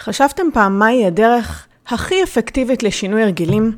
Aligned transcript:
חשבתם 0.00 0.46
פעם 0.52 0.78
מהי 0.78 1.06
הדרך 1.06 1.66
הכי 1.88 2.22
אפקטיבית 2.22 2.82
לשינוי 2.82 3.22
הרגלים? 3.22 3.72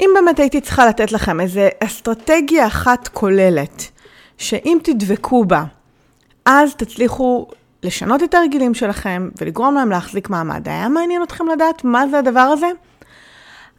אם 0.00 0.10
באמת 0.14 0.38
הייתי 0.40 0.60
צריכה 0.60 0.86
לתת 0.86 1.12
לכם 1.12 1.40
איזו 1.40 1.60
אסטרטגיה 1.84 2.66
אחת 2.66 3.08
כוללת, 3.08 3.90
שאם 4.38 4.78
תדבקו 4.82 5.44
בה, 5.44 5.64
אז 6.44 6.74
תצליחו 6.74 7.46
לשנות 7.82 8.22
את 8.22 8.34
הרגילים 8.34 8.74
שלכם 8.74 9.28
ולגרום 9.40 9.74
להם 9.74 9.90
להחזיק 9.90 10.30
מעמד. 10.30 10.68
היה 10.68 10.88
מעניין 10.88 11.22
אתכם 11.22 11.48
לדעת 11.48 11.84
מה 11.84 12.08
זה 12.08 12.18
הדבר 12.18 12.40
הזה? 12.40 12.66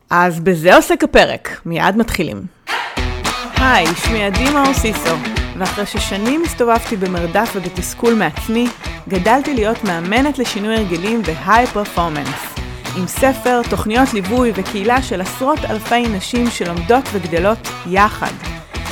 אז 0.09 0.39
בזה 0.39 0.75
עוסק 0.75 1.03
הפרק, 1.03 1.61
מיד 1.65 1.97
מתחילים. 1.97 2.41
היי, 3.57 3.85
שמי 3.95 4.23
עדי 4.23 4.49
מאור 4.53 4.73
סיסו, 4.73 5.15
ואחרי 5.59 5.85
ששנים 5.85 6.41
הסתובבתי 6.45 6.95
במרדף 6.95 7.51
ובתסכול 7.55 8.13
מעצמי, 8.13 8.67
גדלתי 9.07 9.53
להיות 9.53 9.83
מאמנת 9.83 10.39
לשינוי 10.39 10.75
הרגלים 10.75 11.21
בהיי 11.21 11.67
פרפורמנס. 11.67 12.55
עם 12.97 13.07
ספר, 13.07 13.61
תוכניות 13.69 14.14
ליווי 14.14 14.51
וקהילה 14.55 15.01
של 15.01 15.21
עשרות 15.21 15.59
אלפי 15.69 16.07
נשים 16.07 16.50
שלומדות 16.50 17.03
וגדלות 17.14 17.57
יחד. 17.87 18.31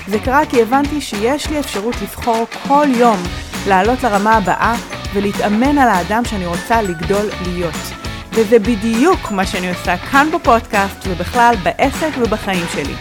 זה 0.07 0.19
קרה 0.19 0.45
כי 0.45 0.61
הבנתי 0.61 1.01
שיש 1.01 1.49
לי 1.49 1.59
אפשרות 1.59 1.95
לבחור 2.01 2.45
כל 2.67 2.87
יום 2.95 3.17
לעלות 3.67 4.03
לרמה 4.03 4.35
הבאה 4.37 4.75
ולהתאמן 5.13 5.77
על 5.77 5.87
האדם 5.87 6.25
שאני 6.25 6.45
רוצה 6.45 6.81
לגדול 6.81 7.25
להיות. 7.47 7.75
וזה 8.31 8.59
בדיוק 8.59 9.31
מה 9.31 9.45
שאני 9.45 9.69
עושה 9.69 9.97
כאן 9.97 10.27
בפודקאסט 10.35 11.07
ובכלל 11.07 11.55
בעסק 11.63 12.11
ובחיים 12.21 12.65
שלי. 12.73 12.93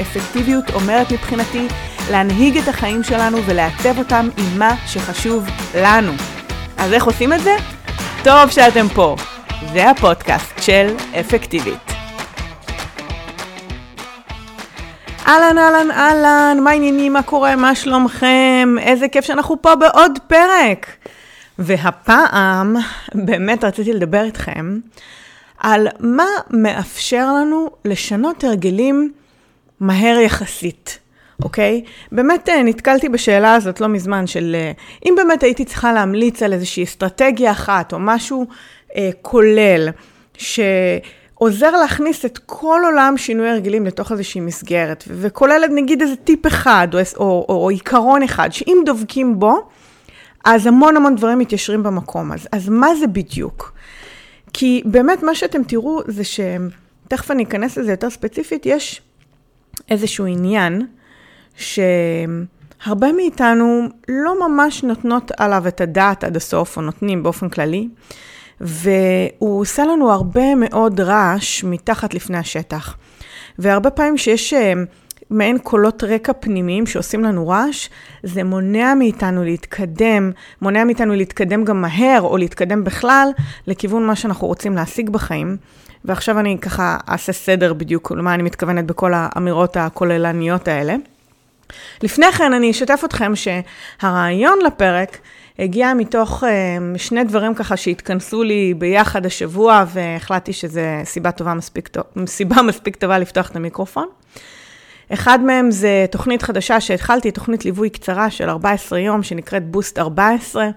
אפקטיביות 0.00 0.70
אומרת 0.74 1.12
מבחינתי 1.12 1.66
להנהיג 2.10 2.58
את 2.58 2.68
החיים 2.68 3.02
שלנו 3.02 3.38
ולעצב 3.46 3.98
אותם 3.98 4.28
עם 4.36 4.58
מה 4.58 4.74
שחשוב 4.86 5.46
לנו. 5.74 6.12
אז 6.76 6.92
איך 6.92 7.04
עושים 7.04 7.32
את 7.32 7.40
זה? 7.40 7.56
טוב 8.24 8.50
שאתם 8.50 8.86
פה. 8.94 9.16
זה 9.72 9.90
הפודקאסט 9.90 10.62
של 10.62 10.94
אפקטיבית. 11.20 11.92
אהלן, 15.26 15.58
אהלן, 15.58 15.90
אהלן, 15.90 16.58
מה 16.64 16.70
העניינים, 16.70 17.12
מה 17.12 17.22
קורה, 17.22 17.56
מה 17.56 17.74
שלומכם? 17.74 18.74
איזה 18.80 19.08
כיף 19.08 19.24
שאנחנו 19.24 19.62
פה 19.62 19.74
בעוד 19.74 20.18
פרק. 20.26 20.86
והפעם 21.58 22.76
באמת 23.14 23.64
רציתי 23.64 23.92
לדבר 23.92 24.24
איתכם 24.24 24.78
על 25.58 25.88
מה 26.00 26.26
מאפשר 26.50 27.32
לנו 27.32 27.70
לשנות 27.84 28.44
הרגלים 28.44 29.12
מהר 29.80 30.18
יחסית. 30.18 30.98
אוקיי? 31.42 31.82
באמת 32.12 32.48
אה, 32.48 32.62
נתקלתי 32.62 33.08
בשאלה 33.08 33.54
הזאת 33.54 33.80
לא 33.80 33.88
מזמן 33.88 34.26
של 34.26 34.56
אה, 34.58 34.72
אם 35.06 35.14
באמת 35.16 35.42
הייתי 35.42 35.64
צריכה 35.64 35.92
להמליץ 35.92 36.42
על 36.42 36.52
איזושהי 36.52 36.84
אסטרטגיה 36.84 37.50
אחת 37.50 37.92
או 37.92 37.98
משהו 38.00 38.46
אה, 38.96 39.10
כולל, 39.22 39.88
שעוזר 40.38 41.70
להכניס 41.70 42.24
את 42.24 42.38
כל 42.46 42.80
עולם 42.84 43.14
שינוי 43.16 43.48
הרגלים 43.48 43.86
לתוך 43.86 44.12
איזושהי 44.12 44.40
מסגרת, 44.40 45.04
וכוללת 45.06 45.70
נגיד 45.74 46.02
איזה 46.02 46.16
טיפ 46.16 46.46
אחד 46.46 46.88
או, 46.94 46.98
או, 47.16 47.46
או, 47.48 47.62
או 47.62 47.68
עיקרון 47.68 48.22
אחד, 48.22 48.52
שאם 48.52 48.78
דובקים 48.86 49.38
בו, 49.38 49.68
אז 50.44 50.66
המון 50.66 50.96
המון 50.96 51.16
דברים 51.16 51.38
מתיישרים 51.38 51.82
במקום. 51.82 52.32
אז, 52.32 52.48
אז 52.52 52.68
מה 52.68 52.94
זה 52.94 53.06
בדיוק? 53.06 53.72
כי 54.52 54.82
באמת 54.84 55.22
מה 55.22 55.34
שאתם 55.34 55.62
תראו 55.62 56.00
זה 56.06 56.22
שתכף 56.24 57.30
אני 57.30 57.44
אכנס 57.44 57.78
לזה 57.78 57.90
יותר 57.90 58.10
ספציפית, 58.10 58.66
יש 58.66 59.02
איזשהו 59.90 60.26
עניין 60.26 60.86
שהרבה 61.56 63.12
מאיתנו 63.12 63.88
לא 64.08 64.48
ממש 64.48 64.82
נותנות 64.82 65.32
עליו 65.36 65.68
את 65.68 65.80
הדעת 65.80 66.24
עד 66.24 66.36
הסוף, 66.36 66.76
או 66.76 66.82
נותנים 66.82 67.22
באופן 67.22 67.48
כללי, 67.48 67.88
והוא 68.60 69.60
עושה 69.60 69.84
לנו 69.84 70.12
הרבה 70.12 70.54
מאוד 70.54 71.00
רעש 71.00 71.64
מתחת 71.64 72.14
לפני 72.14 72.38
השטח. 72.38 72.96
והרבה 73.58 73.90
פעמים 73.90 74.18
שיש 74.18 74.54
אה, 74.54 74.72
מעין 75.30 75.58
קולות 75.58 76.04
רקע 76.04 76.32
פנימיים 76.32 76.86
שעושים 76.86 77.24
לנו 77.24 77.48
רעש, 77.48 77.88
זה 78.22 78.44
מונע 78.44 78.94
מאיתנו 78.94 79.44
להתקדם, 79.44 80.30
מונע 80.62 80.84
מאיתנו 80.84 81.14
להתקדם 81.14 81.64
גם 81.64 81.80
מהר, 81.80 82.20
או 82.22 82.36
להתקדם 82.36 82.84
בכלל, 82.84 83.28
לכיוון 83.66 84.06
מה 84.06 84.16
שאנחנו 84.16 84.46
רוצים 84.46 84.74
להשיג 84.74 85.10
בחיים. 85.10 85.56
ועכשיו 86.04 86.38
אני 86.38 86.58
ככה 86.60 86.96
אעשה 87.08 87.32
סדר 87.32 87.72
בדיוק 87.72 88.12
למה 88.12 88.34
אני 88.34 88.42
מתכוונת 88.42 88.86
בכל 88.86 89.12
האמירות 89.14 89.76
הכוללניות 89.76 90.68
האלה. 90.68 90.96
לפני 92.02 92.32
כן 92.32 92.52
אני 92.52 92.70
אשתף 92.70 93.02
אתכם 93.04 93.32
שהרעיון 93.36 94.58
לפרק 94.66 95.18
הגיע 95.58 95.94
מתוך 95.94 96.44
uh, 96.44 96.46
שני 96.98 97.24
דברים 97.24 97.54
ככה 97.54 97.76
שהתכנסו 97.76 98.42
לי 98.42 98.74
ביחד 98.78 99.26
השבוע, 99.26 99.84
והחלטתי 99.92 100.52
שזו 100.52 100.80
סיבה, 101.04 101.30
טובה 101.32 101.54
מספיק, 101.54 101.88
סיבה 102.26 102.62
מספיק 102.68 102.96
טובה 102.96 103.18
לפתוח 103.18 103.50
את 103.50 103.56
המיקרופון. 103.56 104.08
אחד 105.12 105.40
מהם 105.42 105.70
זה 105.70 106.06
תוכנית 106.10 106.42
חדשה 106.42 106.80
שהתחלתי, 106.80 107.30
תוכנית 107.30 107.64
ליווי 107.64 107.90
קצרה 107.90 108.30
של 108.30 108.48
14 108.48 108.98
יום, 108.98 109.22
שנקראת 109.22 109.66
בוסט 109.66 109.98
14, 109.98 110.68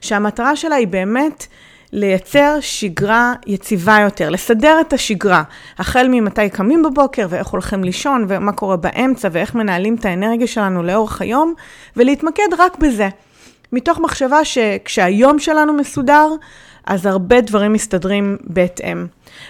שהמטרה 0.00 0.56
שלה 0.56 0.76
היא 0.76 0.88
באמת 0.88 1.46
לייצר 1.94 2.56
שגרה 2.60 3.34
יציבה 3.46 3.98
יותר, 4.02 4.30
לסדר 4.30 4.80
את 4.80 4.92
השגרה, 4.92 5.42
החל 5.78 6.06
ממתי 6.10 6.50
קמים 6.50 6.82
בבוקר 6.82 7.26
ואיך 7.30 7.46
הולכים 7.46 7.84
לישון 7.84 8.24
ומה 8.28 8.52
קורה 8.52 8.76
באמצע 8.76 9.28
ואיך 9.32 9.54
מנהלים 9.54 9.94
את 9.94 10.04
האנרגיה 10.04 10.46
שלנו 10.46 10.82
לאורך 10.82 11.20
היום, 11.20 11.54
ולהתמקד 11.96 12.48
רק 12.58 12.78
בזה. 12.78 13.08
מתוך 13.72 13.98
מחשבה 13.98 14.44
שכשהיום 14.44 15.38
שלנו 15.38 15.72
מסודר, 15.72 16.28
אז 16.86 17.06
הרבה 17.06 17.40
דברים 17.40 17.72
מסתדרים 17.72 18.36
בהתאם. 18.44 19.06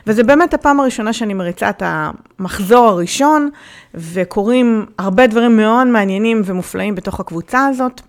וזה 0.07 0.23
באמת 0.23 0.55
הפעם 0.55 0.81
הראשונה 0.81 1.13
שאני 1.13 1.35
מריצה 1.35 1.71
את 1.71 1.83
המחזור 1.87 2.89
הראשון, 2.89 3.51
וקורים 3.95 4.87
הרבה 4.99 5.27
דברים 5.27 5.57
מאוד 5.57 5.87
מעניינים 5.87 6.43
ומופלאים 6.45 6.95
בתוך 6.95 7.21
הקבוצה 7.21 7.67
הזאת. 7.67 8.01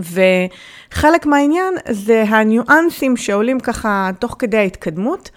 וחלק 0.00 1.26
מהעניין 1.26 1.74
זה 1.88 2.24
הניואנסים 2.28 3.16
שעולים 3.16 3.60
ככה 3.60 4.10
תוך 4.18 4.36
כדי 4.38 4.56
ההתקדמות, 4.56 5.30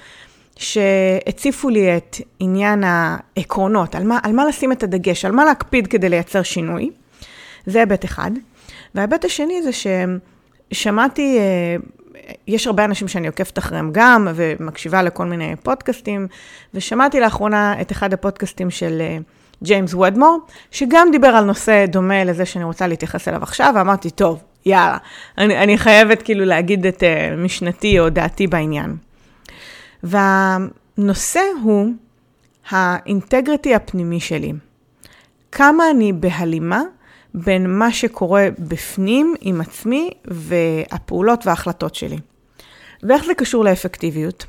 שהציפו 0.59 1.69
לי 1.69 1.97
את 1.97 2.15
עניין 2.39 2.83
העקרונות, 2.83 3.95
על 3.95 4.03
מה, 4.03 4.19
על 4.23 4.31
מה 4.31 4.45
לשים 4.45 4.71
את 4.71 4.83
הדגש, 4.83 5.25
על 5.25 5.31
מה 5.31 5.45
להקפיד 5.45 5.87
כדי 5.87 6.09
לייצר 6.09 6.43
שינוי. 6.43 6.91
זה 7.65 7.79
היבט 7.79 8.05
אחד. 8.05 8.31
וההיבט 8.95 9.25
השני 9.25 9.61
זה 9.63 9.69
ששמעתי, 10.71 11.37
אה, 11.37 11.75
יש 12.47 12.67
הרבה 12.67 12.85
אנשים 12.85 13.07
שאני 13.07 13.27
עוקבת 13.27 13.57
אחריהם 13.57 13.89
גם, 13.93 14.27
ומקשיבה 14.35 15.03
לכל 15.03 15.25
מיני 15.25 15.55
פודקאסטים, 15.63 16.27
ושמעתי 16.73 17.19
לאחרונה 17.19 17.81
את 17.81 17.91
אחד 17.91 18.13
הפודקאסטים 18.13 18.69
של 18.69 19.01
אה, 19.01 19.17
ג'יימס 19.63 19.93
וודמור, 19.93 20.39
שגם 20.71 21.07
דיבר 21.11 21.27
על 21.27 21.45
נושא 21.45 21.85
דומה 21.85 22.23
לזה 22.23 22.45
שאני 22.45 22.63
רוצה 22.63 22.87
להתייחס 22.87 23.27
אליו 23.27 23.43
עכשיו, 23.43 23.73
ואמרתי, 23.75 24.09
טוב, 24.09 24.43
יאללה, 24.65 24.97
אני, 25.37 25.57
אני 25.57 25.77
חייבת 25.77 26.21
כאילו 26.21 26.45
להגיד 26.45 26.85
את 26.85 27.03
uh, 27.03 27.35
משנתי 27.37 27.99
או 27.99 28.09
דעתי 28.09 28.47
בעניין. 28.47 28.95
והנושא 30.03 31.41
הוא 31.63 31.93
האינטגריטי 32.69 33.75
הפנימי 33.75 34.19
שלי. 34.19 34.53
כמה 35.51 35.89
אני 35.91 36.13
בהלימה 36.13 36.81
בין 37.33 37.77
מה 37.77 37.91
שקורה 37.91 38.47
בפנים 38.59 39.35
עם 39.41 39.61
עצמי 39.61 40.09
והפעולות 40.25 41.47
וההחלטות 41.47 41.95
שלי. 41.95 42.17
ואיך 43.03 43.25
זה 43.25 43.33
קשור 43.33 43.63
לאפקטיביות? 43.63 44.45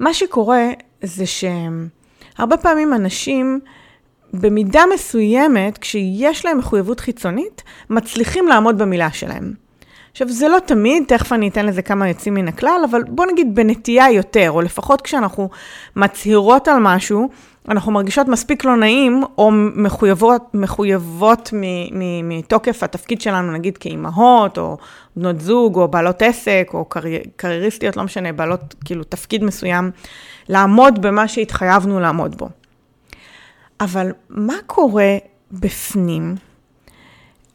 מה 0.00 0.14
שקורה 0.14 0.62
זה 1.02 1.24
שהרבה 1.26 2.56
פעמים 2.56 2.94
אנשים 2.94 3.60
במידה 4.34 4.82
מסוימת, 4.94 5.78
כשיש 5.78 6.44
להם 6.44 6.58
מחויבות 6.58 7.00
חיצונית, 7.00 7.62
מצליחים 7.90 8.48
לעמוד 8.48 8.78
במילה 8.78 9.12
שלהם. 9.12 9.52
עכשיו, 10.12 10.28
זה 10.28 10.48
לא 10.48 10.58
תמיד, 10.66 11.02
תכף 11.08 11.32
אני 11.32 11.48
אתן 11.48 11.66
לזה 11.66 11.82
כמה 11.82 12.08
יוצאים 12.08 12.34
מן 12.34 12.48
הכלל, 12.48 12.80
אבל 12.90 13.02
בוא 13.08 13.26
נגיד 13.32 13.54
בנטייה 13.54 14.10
יותר, 14.10 14.50
או 14.50 14.60
לפחות 14.60 15.02
כשאנחנו 15.02 15.48
מצהירות 15.96 16.68
על 16.68 16.78
משהו, 16.80 17.28
אנחנו 17.68 17.92
מרגישות 17.92 18.28
מספיק 18.28 18.64
לא 18.64 18.76
נעים, 18.76 19.22
או 19.38 19.50
מחויבות, 19.52 20.42
מחויבות 20.54 21.50
מתוקף 22.22 22.82
התפקיד 22.82 23.20
שלנו, 23.20 23.52
נגיד 23.52 23.78
כאימהות, 23.78 24.58
או 24.58 24.76
בנות 25.16 25.40
זוג, 25.40 25.76
או 25.76 25.88
בעלות 25.88 26.22
עסק, 26.22 26.70
או 26.74 26.84
קרי, 26.84 27.18
קרייריסטיות, 27.36 27.96
לא 27.96 28.02
משנה, 28.02 28.32
בעלות 28.32 28.74
כאילו 28.84 29.04
תפקיד 29.04 29.44
מסוים, 29.44 29.90
לעמוד 30.48 31.02
במה 31.02 31.28
שהתחייבנו 31.28 32.00
לעמוד 32.00 32.38
בו. 32.38 32.48
אבל 33.80 34.12
מה 34.28 34.54
קורה 34.66 35.16
בפנים? 35.52 36.34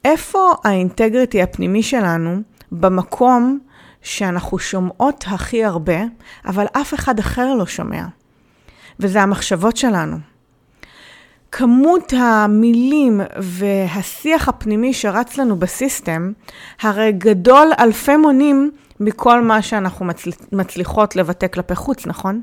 איפה 0.06 0.52
האינטגריטי 0.64 1.42
הפנימי 1.42 1.84
שלנו 1.84 2.42
במקום 2.72 3.60
שאנחנו 4.02 4.60
שומעות 4.60 5.26
הכי 5.28 5.64
הרבה, 5.64 6.00
אבל 6.46 6.66
אף 6.74 6.94
אחד 6.94 7.20
אחר 7.20 7.54
לא 7.54 7.66
שומע? 7.66 8.06
וזה 9.00 9.22
המחשבות 9.22 9.78
שלנו. 9.78 10.18
כמות 11.52 12.14
המילים 12.18 13.22
והשיח 13.38 14.50
הפנימי 14.50 14.94
שרץ 14.94 15.38
לנו 15.38 15.56
בסיסטם, 15.56 16.32
הרי 16.82 17.12
גדול 17.12 17.72
אלפי 17.80 18.18
מונים 18.18 18.72
מכל 19.00 19.42
מה 19.42 19.62
שאנחנו 19.62 20.06
מצל... 20.06 20.32
מצליחות 20.52 21.16
לבטא 21.16 21.48
כלפי 21.48 21.76
חוץ, 21.76 22.08
נכון? 22.08 22.42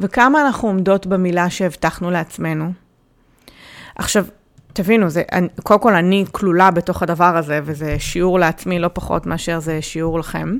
וכמה 0.00 0.46
אנחנו 0.46 0.68
עומדות 0.68 1.06
במילה 1.06 1.50
שהבטחנו 1.50 2.10
לעצמנו. 2.10 2.72
עכשיו, 3.96 4.24
תבינו, 4.72 5.10
זה, 5.10 5.22
אני, 5.32 5.48
קודם 5.62 5.80
כל 5.80 5.94
אני 5.94 6.24
כלולה 6.32 6.70
בתוך 6.70 7.02
הדבר 7.02 7.36
הזה, 7.36 7.60
וזה 7.64 7.98
שיעור 7.98 8.38
לעצמי 8.38 8.78
לא 8.78 8.88
פחות 8.92 9.26
מאשר 9.26 9.60
זה 9.60 9.82
שיעור 9.82 10.18
לכם. 10.18 10.56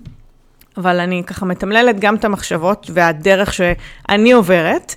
אבל 0.77 1.00
אני 1.00 1.23
ככה 1.27 1.47
מתמללת 1.47 2.00
גם 2.00 2.15
את 2.15 2.25
המחשבות 2.25 2.91
והדרך 2.94 3.53
שאני 3.53 4.33
עוברת, 4.33 4.94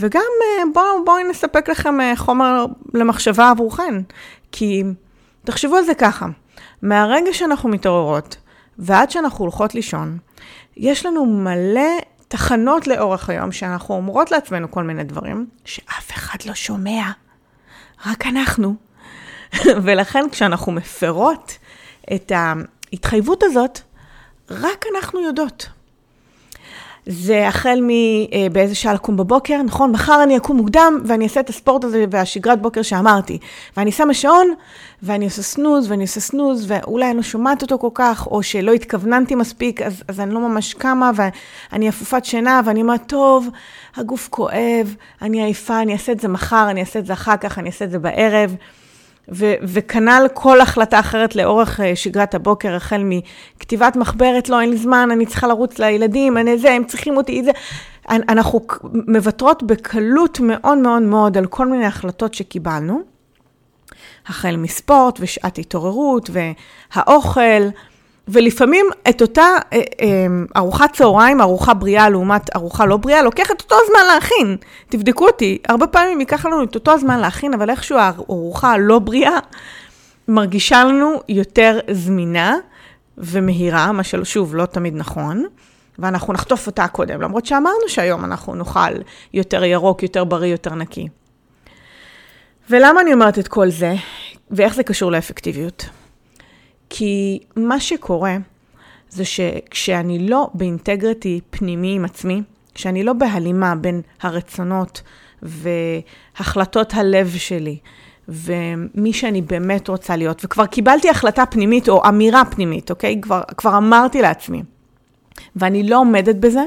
וגם 0.00 0.20
אה, 0.20 0.62
בואו 0.74 1.04
בוא 1.04 1.18
נספק 1.30 1.68
לכם 1.68 2.00
אה, 2.00 2.12
חומר 2.16 2.66
למחשבה 2.94 3.50
עבורכן. 3.50 3.94
כי 4.52 4.82
תחשבו 5.44 5.76
על 5.76 5.84
זה 5.84 5.94
ככה, 5.94 6.26
מהרגע 6.82 7.32
שאנחנו 7.32 7.68
מתעוררות 7.68 8.36
ועד 8.78 9.10
שאנחנו 9.10 9.44
הולכות 9.44 9.74
לישון, 9.74 10.18
יש 10.76 11.06
לנו 11.06 11.26
מלא 11.26 11.90
תחנות 12.28 12.86
לאורך 12.86 13.30
היום 13.30 13.52
שאנחנו 13.52 13.94
אומרות 13.94 14.30
לעצמנו 14.30 14.70
כל 14.70 14.82
מיני 14.82 15.04
דברים 15.04 15.46
שאף 15.64 16.10
אחד 16.10 16.38
לא 16.46 16.54
שומע, 16.54 17.10
רק 18.06 18.26
אנחנו. 18.26 18.74
ולכן 19.84 20.24
כשאנחנו 20.32 20.72
מפרות 20.72 21.58
את 22.14 22.32
ההתחייבות 22.34 23.42
הזאת, 23.42 23.80
רק 24.50 24.84
אנחנו 24.94 25.20
יודעות. 25.20 25.68
זה 27.08 27.48
החל 27.48 27.80
מבאיזה 27.82 28.74
שעה 28.74 28.94
לקום 28.94 29.16
בבוקר, 29.16 29.62
נכון? 29.62 29.92
מחר 29.92 30.22
אני 30.22 30.36
אקום 30.36 30.56
מוקדם 30.56 31.00
ואני 31.04 31.24
אעשה 31.24 31.40
את 31.40 31.48
הספורט 31.48 31.84
הזה 31.84 32.04
והשגרת 32.10 32.62
בוקר 32.62 32.82
שאמרתי. 32.82 33.38
ואני 33.76 33.92
שמה 33.92 34.14
שעון, 34.14 34.54
ואני 35.02 35.24
עושה 35.24 35.42
סנוז, 35.42 35.90
ואני 35.90 36.02
עושה 36.02 36.20
סנוז, 36.20 36.64
ואולי 36.70 37.06
אני 37.06 37.16
לא 37.16 37.22
שומעת 37.22 37.62
אותו 37.62 37.78
כל 37.78 37.88
כך, 37.94 38.26
או 38.26 38.42
שלא 38.42 38.72
התכווננתי 38.72 39.34
מספיק, 39.34 39.82
אז, 39.82 40.02
אז 40.08 40.20
אני 40.20 40.34
לא 40.34 40.40
ממש 40.40 40.74
קמה, 40.74 41.10
ואני 41.14 41.88
אפופת 41.88 42.24
שינה, 42.24 42.60
ואני 42.64 42.82
אומרת, 42.82 43.02
טוב, 43.06 43.48
הגוף 43.96 44.28
כואב, 44.30 44.94
אני 45.22 45.42
עייפה, 45.42 45.82
אני 45.82 45.92
אעשה 45.92 46.12
את 46.12 46.20
זה 46.20 46.28
מחר, 46.28 46.66
אני 46.70 46.80
אעשה 46.80 46.98
את 46.98 47.06
זה 47.06 47.12
אחר 47.12 47.36
כך, 47.36 47.58
אני 47.58 47.68
אעשה 47.68 47.84
את 47.84 47.90
זה 47.90 47.98
בערב. 47.98 48.54
וכנ"ל 49.62 50.26
כל 50.34 50.60
החלטה 50.60 51.00
אחרת 51.00 51.36
לאורך 51.36 51.80
uh, 51.80 51.82
שגרת 51.94 52.34
הבוקר, 52.34 52.74
החל 52.74 53.02
מכתיבת 53.04 53.96
מחברת, 53.96 54.48
לא, 54.48 54.60
אין 54.60 54.70
לי 54.70 54.76
זמן, 54.76 55.08
אני 55.12 55.26
צריכה 55.26 55.46
לרוץ 55.46 55.78
לילדים, 55.78 56.38
אני 56.38 56.58
זה, 56.58 56.72
הם 56.72 56.84
צריכים 56.84 57.16
אותי, 57.16 57.42
זה. 57.44 57.50
אנחנו 58.08 58.60
מוותרות 59.06 59.62
בקלות 59.62 60.40
מאוד 60.40 60.78
מאוד 60.78 61.02
מאוד 61.02 61.38
על 61.38 61.46
כל 61.46 61.66
מיני 61.66 61.86
החלטות 61.86 62.34
שקיבלנו, 62.34 63.00
החל 64.26 64.56
מספורט 64.56 65.18
ושעת 65.20 65.58
התעוררות 65.58 66.30
והאוכל. 66.32 67.62
ולפעמים 68.28 68.86
את 69.08 69.22
אותה 69.22 69.42
אה, 69.72 69.78
אה, 70.00 70.26
ארוחת 70.56 70.92
צהריים, 70.92 71.40
ארוחה 71.40 71.74
בריאה 71.74 72.08
לעומת 72.08 72.56
ארוחה 72.56 72.86
לא 72.86 72.96
בריאה, 72.96 73.22
לוקח 73.22 73.50
את 73.50 73.60
אותו 73.60 73.76
זמן 73.90 74.14
להכין. 74.14 74.56
תבדקו 74.88 75.26
אותי, 75.26 75.58
הרבה 75.68 75.86
פעמים 75.86 76.20
ייקח 76.20 76.46
לנו 76.46 76.64
את 76.64 76.74
אותו 76.74 76.98
זמן 76.98 77.20
להכין, 77.20 77.54
אבל 77.54 77.70
איכשהו 77.70 77.98
הארוחה 77.98 78.72
הלא 78.72 78.98
בריאה 78.98 79.38
מרגישה 80.28 80.84
לנו 80.84 81.20
יותר 81.28 81.78
זמינה 81.90 82.56
ומהירה, 83.18 83.92
מה 83.92 84.04
ששוב, 84.04 84.56
לא 84.56 84.66
תמיד 84.66 84.94
נכון. 84.96 85.44
ואנחנו 85.98 86.32
נחטוף 86.32 86.66
אותה 86.66 86.88
קודם, 86.88 87.22
למרות 87.22 87.46
שאמרנו 87.46 87.88
שהיום 87.88 88.24
אנחנו 88.24 88.54
נאכל 88.54 88.92
יותר 89.34 89.64
ירוק, 89.64 90.02
יותר 90.02 90.24
בריא, 90.24 90.52
יותר 90.52 90.74
נקי. 90.74 91.08
ולמה 92.70 93.00
אני 93.00 93.12
אומרת 93.12 93.38
את 93.38 93.48
כל 93.48 93.70
זה, 93.70 93.94
ואיך 94.50 94.74
זה 94.74 94.82
קשור 94.82 95.12
לאפקטיביות? 95.12 95.88
כי 96.90 97.40
מה 97.56 97.80
שקורה 97.80 98.36
זה 99.08 99.24
שכשאני 99.24 100.28
לא 100.28 100.50
באינטגריטי 100.54 101.40
פנימי 101.50 101.94
עם 101.94 102.04
עצמי, 102.04 102.42
כשאני 102.74 103.04
לא 103.04 103.12
בהלימה 103.12 103.74
בין 103.74 104.02
הרצונות 104.22 105.02
והחלטות 105.42 106.94
הלב 106.94 107.34
שלי, 107.36 107.78
ומי 108.28 109.12
שאני 109.12 109.42
באמת 109.42 109.88
רוצה 109.88 110.16
להיות, 110.16 110.44
וכבר 110.44 110.66
קיבלתי 110.66 111.10
החלטה 111.10 111.46
פנימית 111.46 111.88
או 111.88 112.08
אמירה 112.08 112.44
פנימית, 112.44 112.90
אוקיי? 112.90 113.20
כבר, 113.20 113.42
כבר 113.56 113.76
אמרתי 113.76 114.22
לעצמי, 114.22 114.62
ואני 115.56 115.88
לא 115.88 115.98
עומדת 115.98 116.36
בזה, 116.36 116.62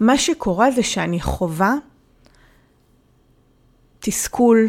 מה 0.00 0.18
שקורה 0.18 0.70
זה 0.70 0.82
שאני 0.82 1.20
חווה 1.20 1.74
תסכול, 4.00 4.68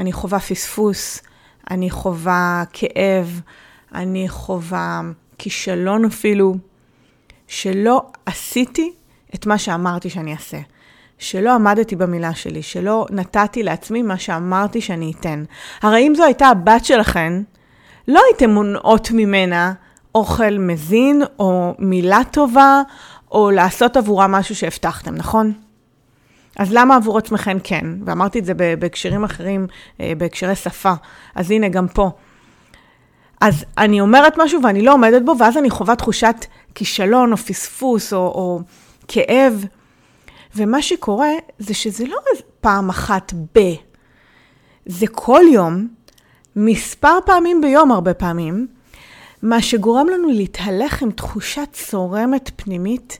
אני 0.00 0.12
חווה 0.12 0.40
פספוס, 0.40 1.22
אני 1.70 1.90
חווה 1.90 2.64
כאב, 2.72 3.40
אני 3.94 4.28
חווה 4.28 5.00
כישלון 5.38 6.04
אפילו, 6.04 6.54
שלא 7.48 8.02
עשיתי 8.26 8.92
את 9.34 9.46
מה 9.46 9.58
שאמרתי 9.58 10.10
שאני 10.10 10.32
אעשה. 10.32 10.58
שלא 11.18 11.54
עמדתי 11.54 11.96
במילה 11.96 12.34
שלי, 12.34 12.62
שלא 12.62 13.06
נתתי 13.10 13.62
לעצמי 13.62 14.02
מה 14.02 14.18
שאמרתי 14.18 14.80
שאני 14.80 15.12
אתן. 15.20 15.44
הרי 15.82 16.06
אם 16.06 16.14
זו 16.14 16.24
הייתה 16.24 16.46
הבת 16.46 16.84
שלכן, 16.84 17.32
לא 18.08 18.20
הייתם 18.30 18.50
מונעות 18.50 19.10
ממנה 19.10 19.72
אוכל 20.14 20.58
מזין, 20.58 21.22
או 21.38 21.74
מילה 21.78 22.20
טובה, 22.30 22.82
או 23.32 23.50
לעשות 23.50 23.96
עבורה 23.96 24.26
משהו 24.26 24.54
שהבטחתם, 24.54 25.14
נכון? 25.14 25.52
אז 26.58 26.72
למה 26.72 26.96
עבור 26.96 27.18
עצמכם 27.18 27.58
כן? 27.64 27.86
ואמרתי 28.04 28.38
את 28.38 28.44
זה 28.44 28.54
בהקשרים 28.54 29.24
אחרים, 29.24 29.66
אה, 30.00 30.12
בהקשרי 30.18 30.54
שפה. 30.54 30.92
אז 31.34 31.50
הנה, 31.50 31.68
גם 31.68 31.88
פה. 31.88 32.10
אז 33.40 33.64
אני 33.78 34.00
אומרת 34.00 34.38
משהו 34.38 34.62
ואני 34.62 34.82
לא 34.82 34.92
עומדת 34.92 35.22
בו, 35.22 35.34
ואז 35.38 35.56
אני 35.56 35.70
חווה 35.70 35.96
תחושת 35.96 36.44
כישלון 36.74 37.32
או 37.32 37.36
פספוס 37.36 38.12
או, 38.12 38.18
או 38.18 38.60
כאב. 39.08 39.64
ומה 40.56 40.82
שקורה 40.82 41.30
זה 41.58 41.74
שזה 41.74 42.06
לא 42.06 42.16
פעם 42.60 42.88
אחת 42.88 43.32
ב... 43.54 43.60
זה 44.86 45.06
כל 45.06 45.40
יום, 45.52 45.88
מספר 46.56 47.18
פעמים 47.26 47.60
ביום 47.60 47.92
הרבה 47.92 48.14
פעמים, 48.14 48.66
מה 49.42 49.62
שגורם 49.62 50.08
לנו 50.08 50.28
להתהלך 50.28 51.02
עם 51.02 51.10
תחושה 51.10 51.62
צורמת 51.72 52.50
פנימית 52.56 53.18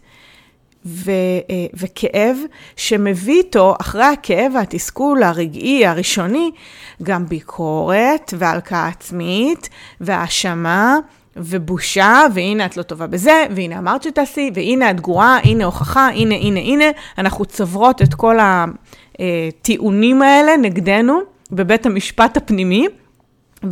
ו, 0.86 1.10
אה, 1.50 1.66
וכאב, 1.74 2.36
שמביא 2.76 3.38
איתו, 3.38 3.74
אחרי 3.80 4.04
הכאב 4.04 4.52
והתסכול 4.54 5.22
הרגעי 5.22 5.86
הראשוני, 5.86 6.50
גם 7.02 7.26
ביקורת 7.26 8.34
והלקאה 8.38 8.88
עצמית 8.88 9.68
והאשמה 10.00 10.96
ובושה, 11.36 12.20
והנה 12.34 12.66
את 12.66 12.76
לא 12.76 12.82
טובה 12.82 13.06
בזה, 13.06 13.44
והנה 13.50 13.78
אמרת 13.78 14.02
שתעשי, 14.02 14.50
והנה 14.54 14.90
את 14.90 15.00
גרועה, 15.00 15.38
הנה 15.44 15.64
הוכחה, 15.64 16.08
הנה, 16.08 16.34
הנה, 16.34 16.60
הנה. 16.60 16.84
אנחנו 17.18 17.44
צוברות 17.44 18.02
את 18.02 18.14
כל 18.14 18.36
הטיעונים 19.18 20.22
האלה 20.22 20.56
נגדנו 20.56 21.20
בבית 21.50 21.86
המשפט 21.86 22.36
הפנימי. 22.36 22.86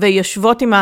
ויושבות 0.00 0.62
עם 0.62 0.72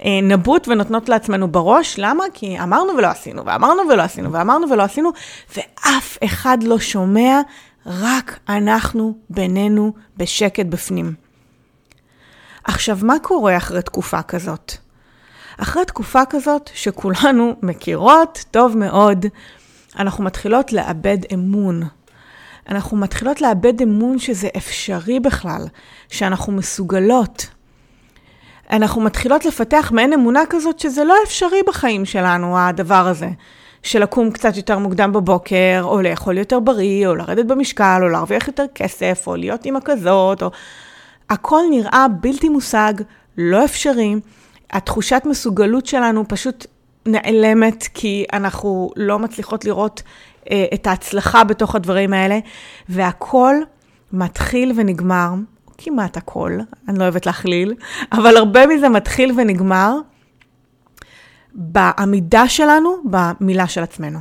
הנבוט 0.00 0.68
ונותנות 0.68 1.08
לעצמנו 1.08 1.48
בראש, 1.48 1.94
למה? 1.98 2.24
כי 2.34 2.60
אמרנו 2.60 2.92
ולא 2.96 3.06
עשינו, 3.06 3.44
ואמרנו 3.44 3.82
ולא 3.90 4.02
עשינו, 4.02 4.32
ואמרנו 4.32 4.70
ולא 4.70 4.82
עשינו, 4.82 5.10
ואף 5.56 6.18
אחד 6.24 6.58
לא 6.62 6.78
שומע, 6.78 7.40
רק 7.86 8.38
אנחנו 8.48 9.14
בינינו 9.30 9.92
בשקט 10.16 10.66
בפנים. 10.66 11.14
עכשיו, 12.64 12.98
מה 13.02 13.14
קורה 13.22 13.56
אחרי 13.56 13.82
תקופה 13.82 14.22
כזאת? 14.22 14.72
אחרי 15.56 15.84
תקופה 15.84 16.24
כזאת, 16.30 16.70
שכולנו 16.74 17.54
מכירות 17.62 18.44
טוב 18.50 18.76
מאוד, 18.76 19.26
אנחנו 19.98 20.24
מתחילות 20.24 20.72
לאבד 20.72 21.18
אמון. 21.34 21.82
אנחנו 22.68 22.96
מתחילות 22.96 23.40
לאבד 23.40 23.82
אמון 23.82 24.18
שזה 24.18 24.48
אפשרי 24.56 25.20
בכלל, 25.20 25.66
שאנחנו 26.08 26.52
מסוגלות. 26.52 27.46
אנחנו 28.70 29.00
מתחילות 29.00 29.44
לפתח 29.44 29.90
מעין 29.94 30.12
אמונה 30.12 30.42
כזאת 30.50 30.78
שזה 30.78 31.04
לא 31.04 31.14
אפשרי 31.24 31.62
בחיים 31.66 32.04
שלנו, 32.04 32.58
הדבר 32.58 33.06
הזה. 33.06 33.28
של 33.82 34.02
לקום 34.02 34.30
קצת 34.30 34.56
יותר 34.56 34.78
מוקדם 34.78 35.12
בבוקר, 35.12 35.80
או 35.82 36.02
לאכול 36.02 36.38
יותר 36.38 36.60
בריא, 36.60 37.06
או 37.06 37.14
לרדת 37.14 37.46
במשקל, 37.46 38.00
או 38.02 38.08
להרוויח 38.08 38.46
יותר 38.46 38.64
כסף, 38.74 39.24
או 39.26 39.36
להיות 39.36 39.64
אימא 39.64 39.78
כזאת, 39.84 40.42
או... 40.42 40.50
הכל 41.30 41.60
נראה 41.70 42.06
בלתי 42.20 42.48
מושג, 42.48 42.92
לא 43.38 43.64
אפשרי. 43.64 44.14
התחושת 44.72 45.22
מסוגלות 45.24 45.86
שלנו 45.86 46.24
פשוט 46.28 46.66
נעלמת, 47.06 47.88
כי 47.94 48.24
אנחנו 48.32 48.90
לא 48.96 49.18
מצליחות 49.18 49.64
לראות 49.64 50.02
אה, 50.50 50.64
את 50.74 50.86
ההצלחה 50.86 51.44
בתוך 51.44 51.74
הדברים 51.74 52.12
האלה, 52.12 52.38
והכל 52.88 53.54
מתחיל 54.12 54.72
ונגמר 54.76 55.30
כמעט 55.82 56.16
הכל, 56.16 56.58
אני 56.88 56.98
לא 56.98 57.02
אוהבת 57.02 57.26
להכליל, 57.26 57.74
אבל 58.12 58.36
הרבה 58.36 58.66
מזה 58.66 58.88
מתחיל 58.88 59.32
ונגמר 59.36 59.94
בעמידה 61.54 62.48
שלנו 62.48 62.96
במילה 63.04 63.68
של 63.68 63.82
עצמנו. 63.82 64.18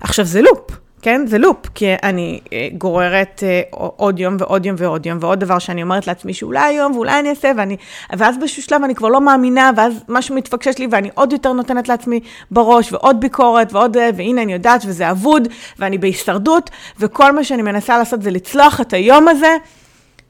עכשיו 0.00 0.24
זה 0.24 0.42
לופ, 0.42 0.70
כן? 1.02 1.26
זה 1.26 1.38
לופ, 1.38 1.66
כי 1.74 1.86
אני 2.02 2.40
אה, 2.52 2.68
גוררת 2.78 3.42
אה, 3.42 3.62
עוד 3.70 4.20
יום 4.20 4.36
ועוד 4.38 4.66
יום 4.66 4.76
ועוד 4.78 5.06
יום, 5.06 5.18
ועוד 5.20 5.40
דבר 5.40 5.58
שאני 5.58 5.82
אומרת 5.82 6.06
לעצמי 6.06 6.34
שאולי 6.34 6.60
היום 6.60 6.92
ואולי 6.92 7.20
אני 7.20 7.30
אעשה, 7.30 7.52
ואני, 7.56 7.76
ואז 8.18 8.38
באיזשהו 8.38 8.62
שלב 8.62 8.82
אני 8.84 8.94
כבר 8.94 9.08
לא 9.08 9.20
מאמינה, 9.20 9.70
ואז 9.76 10.04
משהו 10.08 10.34
מתפקשש 10.34 10.78
לי, 10.78 10.86
ואני 10.90 11.10
עוד 11.14 11.32
יותר 11.32 11.52
נותנת 11.52 11.88
לעצמי 11.88 12.20
בראש, 12.50 12.92
ועוד 12.92 13.20
ביקורת, 13.20 13.72
ועוד, 13.72 13.96
אה, 13.96 14.10
והנה 14.16 14.42
אני 14.42 14.52
יודעת, 14.52 14.82
וזה 14.86 15.10
אבוד, 15.10 15.48
ואני 15.78 15.98
בהישרדות, 15.98 16.70
וכל 16.98 17.32
מה 17.32 17.44
שאני 17.44 17.62
מנסה 17.62 17.98
לעשות 17.98 18.22
זה 18.22 18.30
לצלוח 18.30 18.80
את 18.80 18.92
היום 18.92 19.28
הזה, 19.28 19.56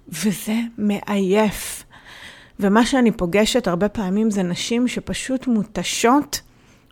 וזה 0.08 0.56
מעייף. 0.78 1.84
ומה 2.60 2.86
שאני 2.86 3.10
פוגשת 3.10 3.66
הרבה 3.66 3.88
פעמים 3.88 4.30
זה 4.30 4.42
נשים 4.42 4.88
שפשוט 4.88 5.46
מותשות 5.46 6.40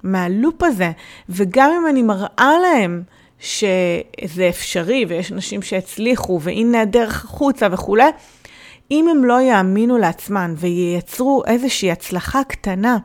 מהלופ 0.03 0.63
הזה, 0.63 0.91
וגם 1.29 1.71
אם 1.79 1.87
אני 1.87 2.03
מראה 2.03 2.53
להם, 2.63 3.03
שזה 3.39 4.49
אפשרי 4.49 5.05
ויש 5.09 5.33
נשים 5.33 5.63
שהצליחו 5.63 6.41
והנה 6.43 6.81
הדרך 6.81 7.25
החוצה 7.25 7.69
וכולי, 7.71 8.11
אם 8.91 9.09
הם 9.09 9.25
לא 9.25 9.41
יאמינו 9.41 9.99
לעצמן 9.99 10.55
וייצרו 10.57 11.43
איזושהי 11.47 11.91
הצלחה 11.91 12.45
קטנה, 12.45 12.99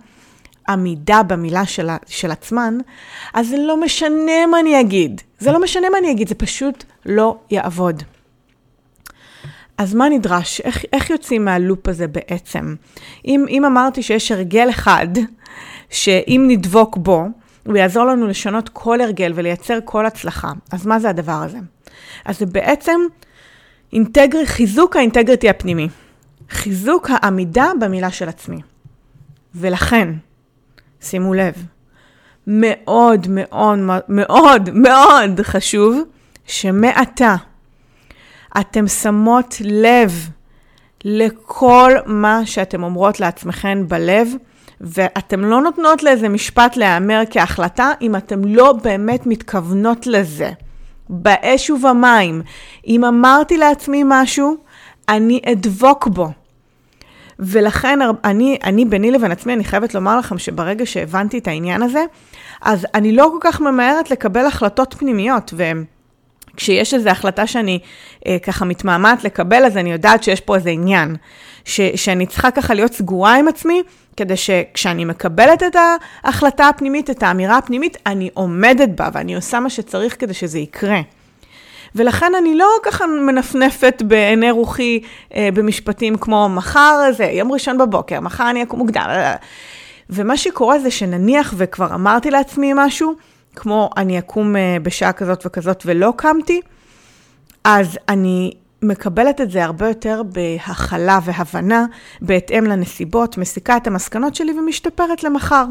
עמידה 0.70 1.24
במילה 1.24 1.66
של, 1.66 1.90
של 2.08 2.32
עצמן, 2.32 2.78
אז 3.34 3.48
זה 3.48 3.58
לא 3.58 3.82
משנה 3.82 4.46
מה 4.52 4.60
אני 4.60 4.80
אגיד. 4.80 5.22
זה 5.40 5.52
לא 5.52 5.62
משנה 5.62 5.90
מה 5.90 5.98
אני 5.98 6.12
אגיד, 6.12 6.28
זה 6.28 6.36
פשוט 6.36 6.84
לא 7.06 7.38
יעבוד. 7.52 8.04
אז 9.78 9.94
מה 9.94 10.10
נדרש? 10.10 10.62
איך, 10.62 10.86
איך 10.94 11.10
יוצאים 11.10 11.46
מהלופ 11.46 11.88
הזה 11.88 12.08
בעצם? 12.08 12.76
אם, 13.26 13.46
אם 13.50 13.66
אמרתי 13.66 14.04
שיש 14.04 14.32
הרגל 14.32 14.70
אחד, 14.70 15.08
שאם 15.90 16.46
נדבוק 16.48 16.98
בו, 16.98 17.26
הוא 17.66 17.78
יעזור 17.78 18.06
לנו 18.06 18.28
לשנות 18.28 18.70
כל 18.70 19.02
הרגל 19.02 19.32
ולייצר 19.36 19.80
כל 19.86 20.06
הצלחה. 20.06 20.52
אז 20.72 20.86
מה 20.86 21.00
זה 21.00 21.10
הדבר 21.10 21.32
הזה? 21.32 21.58
אז 22.26 22.40
זה 22.40 22.46
בעצם 22.46 23.00
אינטגר, 23.94 24.46
חיזוק 24.46 24.96
האינטגריטי 24.96 25.50
הפנימי. 25.50 25.88
חיזוק 26.50 27.10
העמידה 27.10 27.72
במילה 27.82 28.12
של 28.12 28.30
עצמי. 28.30 28.62
ולכן, 29.56 30.14
שימו 31.02 31.34
לב, 31.34 31.54
מאוד 32.48 33.28
מאוד 33.30 33.80
מאוד 34.08 34.70
מאוד 34.74 35.42
חשוב 35.42 36.02
שמעתה 36.46 37.36
אתם 38.60 38.88
שמות 38.88 39.56
לב 39.66 40.30
לכל 41.06 41.92
מה 42.06 42.46
שאתם 42.46 42.84
אומרות 42.84 43.20
לעצמכם 43.20 43.84
בלב, 43.88 44.30
ואתם 44.82 45.46
לא 45.46 45.62
נותנות 45.62 46.04
לאיזה 46.04 46.30
משפט 46.30 46.78
להיאמר 46.78 47.22
כהחלטה 47.30 47.92
אם 48.02 48.16
אתם 48.16 48.46
לא 48.46 48.74
באמת 48.74 49.28
מתכוונות 49.28 50.08
לזה. 50.08 50.52
באש 51.10 51.70
ובמים. 51.70 52.42
אם 52.88 53.06
אמרתי 53.06 53.58
לעצמי 53.58 54.04
משהו, 54.06 54.58
אני 55.10 55.42
אדבוק 55.52 56.08
בו. 56.08 56.28
ולכן 57.40 58.00
אני, 58.24 58.58
אני 58.64 58.86
ביני 58.86 59.12
לבין 59.12 59.32
עצמי, 59.32 59.54
אני 59.54 59.64
חייבת 59.64 59.96
לומר 59.96 60.18
לכם 60.18 60.38
שברגע 60.38 60.86
שהבנתי 60.86 61.38
את 61.38 61.48
העניין 61.48 61.82
הזה, 61.82 62.06
אז 62.62 62.88
אני 62.94 63.12
לא 63.12 63.30
כל 63.32 63.38
כך 63.42 63.62
ממהרת 63.62 64.12
לקבל 64.12 64.46
החלטות 64.46 64.96
פנימיות, 65.00 65.54
וכשיש 66.58 66.94
איזו 66.94 67.10
החלטה 67.10 67.48
שאני 67.48 67.80
אה, 68.28 68.38
ככה 68.40 68.66
מתמהמת 68.66 69.24
לקבל, 69.24 69.66
אז 69.66 69.78
אני 69.78 69.92
יודעת 69.92 70.24
שיש 70.24 70.42
פה 70.42 70.56
איזה 70.56 70.70
עניין, 70.70 71.16
ש, 71.66 71.82
שאני 71.96 72.26
צריכה 72.26 72.52
ככה 72.52 72.74
להיות 72.74 72.94
סגורה 72.94 73.36
עם 73.36 73.48
עצמי, 73.48 73.84
כדי 74.18 74.38
שכשאני 74.38 75.06
מקבלת 75.06 75.64
את 75.64 75.76
ההחלטה 76.24 76.68
הפנימית, 76.68 77.10
את 77.10 77.24
האמירה 77.24 77.58
הפנימית, 77.58 77.98
אני 78.06 78.30
עומדת 78.34 78.90
בה 78.90 79.10
ואני 79.14 79.36
עושה 79.36 79.60
מה 79.60 79.70
שצריך 79.70 80.16
כדי 80.20 80.34
שזה 80.34 80.60
יקרה. 80.60 81.02
ולכן 81.96 82.32
אני 82.38 82.56
לא 82.56 82.68
ככה 82.84 83.06
מנפנפת 83.08 84.02
בעיני 84.06 84.52
רוחי 84.52 85.00
אה, 85.36 85.50
במשפטים 85.54 86.18
כמו 86.18 86.50
מחר 86.50 87.12
זה, 87.18 87.26
יום 87.26 87.52
ראשון 87.52 87.78
בבוקר, 87.78 88.20
מחר 88.20 88.50
אני 88.50 88.64
אקום 88.64 88.80
מוקדם. 88.80 89.08
ומה 90.10 90.38
שקורה 90.38 90.80
זה 90.80 90.92
שנניח 90.92 91.54
וכבר 91.58 91.94
אמרתי 91.94 92.32
לעצמי 92.32 92.72
משהו, 92.76 93.16
כמו 93.58 93.90
אני 93.98 94.20
אקום 94.20 94.56
אה, 94.56 94.78
בשעה 94.84 95.14
כזאת 95.14 95.46
וכזאת 95.46 95.84
ולא 95.86 96.14
קמתי, 96.18 96.62
אז 97.64 97.98
אני 98.10 98.52
מקבלת 98.82 99.42
את 99.42 99.52
זה 99.52 99.64
הרבה 99.64 99.88
יותר 99.88 100.22
בהכלה 100.24 101.20
והבנה, 101.24 101.86
בהתאם 102.22 102.66
לנסיבות, 102.66 103.38
מסיקה 103.38 103.78
את 103.78 103.88
המסקנות 103.88 104.36
שלי 104.36 104.60
ומשתפרת 104.60 105.24
למחר. 105.24 105.66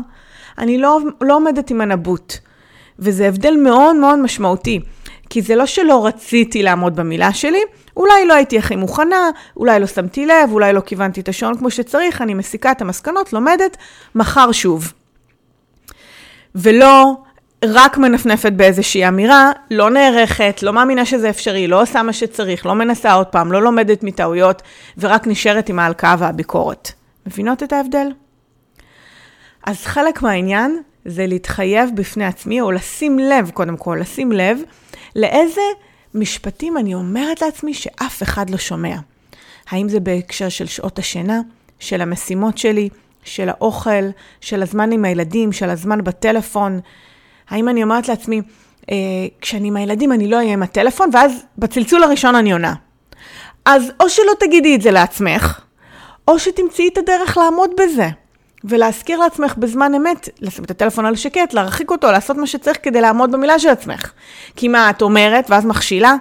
אני 0.59 0.79
לא, 0.79 1.01
לא 1.21 1.37
עומדת 1.37 1.71
עם 1.71 1.81
הנבוט, 1.81 2.35
וזה 2.99 3.29
הבדל 3.29 3.57
מאוד 3.57 3.97
מאוד 3.97 4.19
משמעותי, 4.19 4.81
כי 5.31 5.43
זה 5.43 5.57
לא 5.57 5.67
שלא 5.67 6.07
רציתי 6.07 6.63
לעמוד 6.63 6.97
במילה 6.97 7.33
שלי, 7.33 7.61
אולי 7.97 8.27
לא 8.27 8.35
הייתי 8.35 8.59
הכי 8.59 8.77
מוכנה, 8.77 9.31
אולי 9.57 9.81
לא 9.81 9.87
שמתי 9.87 10.27
לב, 10.27 10.53
אולי 10.53 10.73
לא 10.73 10.81
כיוונתי 10.81 11.21
את 11.21 11.29
השעון 11.29 11.59
כמו 11.59 11.71
שצריך, 11.71 12.23
אני 12.23 12.35
מסיקה 12.35 12.73
את 12.73 12.83
המסקנות, 12.83 13.33
לומדת, 13.33 13.77
מחר 14.15 14.53
שוב. 14.53 14.93
ולא 16.55 17.17
רק 17.65 17.99
מנפנפת 17.99 18.53
באיזושהי 18.53 19.09
אמירה, 19.09 19.53
לא 19.71 19.91
נערכת, 19.91 20.63
לא 20.63 20.73
מאמינה 20.73 21.07
שזה 21.07 21.31
אפשרי, 21.31 21.67
לא 21.67 21.83
עושה 21.83 22.03
מה 22.03 22.13
שצריך, 22.13 22.67
לא 22.67 22.75
מנסה 22.75 23.13
עוד 23.13 23.27
פעם, 23.27 23.53
לא 23.53 23.63
לומדת 23.63 24.03
מטעויות, 24.03 24.63
ורק 24.99 25.27
נשארת 25.27 25.69
עם 25.69 25.79
ההלקאה 25.79 26.17
והביקורת. 26.19 26.93
מבינות 27.27 27.63
את 27.63 27.73
ההבדל? 27.73 28.07
אז 29.67 29.77
חלק 29.85 30.23
מהעניין 30.23 30.83
זה 31.05 31.27
להתחייב 31.27 31.91
בפני 31.95 32.25
עצמי, 32.25 32.61
או 32.61 32.73
לשים 32.73 33.19
לב, 33.19 33.51
קודם 33.51 33.77
כל, 33.77 33.99
לשים 34.01 34.33
לב 34.33 34.59
לאיזה 35.17 35.61
משפטים 36.15 36.79
אני 36.79 36.95
אומרת 36.95 37.43
לעצמי 37.43 37.75
שאף 37.75 38.23
אחד 38.23 38.51
לא 38.51 38.57
שומע. 38.57 38.97
האם 39.71 39.89
זה 39.89 40.01
בהקשר 40.01 40.49
של 40.49 40.67
שעות 40.67 40.99
השינה, 40.99 41.41
של 41.79 42.01
המשימות 42.01 42.59
שלי, 42.59 42.89
של 43.25 43.49
האוכל, 43.49 44.11
של 44.41 44.63
הזמן 44.63 44.93
עם 44.93 45.05
הילדים, 45.05 45.53
של 45.53 45.71
הזמן 45.71 46.05
בטלפון, 46.05 46.81
האם 47.51 47.69
אני 47.69 47.83
אומרת 47.83 48.09
לעצמי, 48.09 48.41
אה, 48.91 48.97
כשאני 49.41 49.69
עם 49.69 49.77
הילדים 49.77 50.13
אני 50.13 50.29
לא 50.29 50.37
אהיה 50.37 50.53
עם 50.53 50.63
הטלפון, 50.63 51.11
ואז 51.13 51.45
בצלצול 51.59 52.03
הראשון 52.03 52.35
אני 52.35 52.53
עונה. 52.53 52.75
אז 53.65 53.93
או 54.01 54.09
שלא 54.09 54.33
תגידי 54.41 54.75
את 54.75 54.83
זה 54.83 54.91
לעצמך, 54.91 55.61
או 56.29 56.39
שתמצאי 56.39 56.89
את 56.89 56.99
הדרך 56.99 57.39
לעמוד 57.39 57.71
בזה. 57.81 58.09
ולהזכיר 58.65 59.19
לעצמך 59.19 59.55
בזמן 59.59 59.95
אמת, 59.95 60.29
לשים 60.41 60.65
את 60.65 60.71
הטלפון 60.71 61.07
על 61.07 61.17
שקט, 61.17 61.53
להרחיק 61.53 61.91
אותו, 61.91 62.13
לעשות 62.13 62.37
מה 62.37 62.47
שצריך 62.47 62.79
כדי 62.83 63.01
לעמוד 63.01 63.33
במילה 63.33 63.59
של 63.59 63.69
עצמך. 63.69 64.13
כי 64.57 64.69
מה 64.69 64.91
את 64.91 65.03
אומרת, 65.03 65.51
ואז 65.51 65.67
מכשילה? 65.67 66.15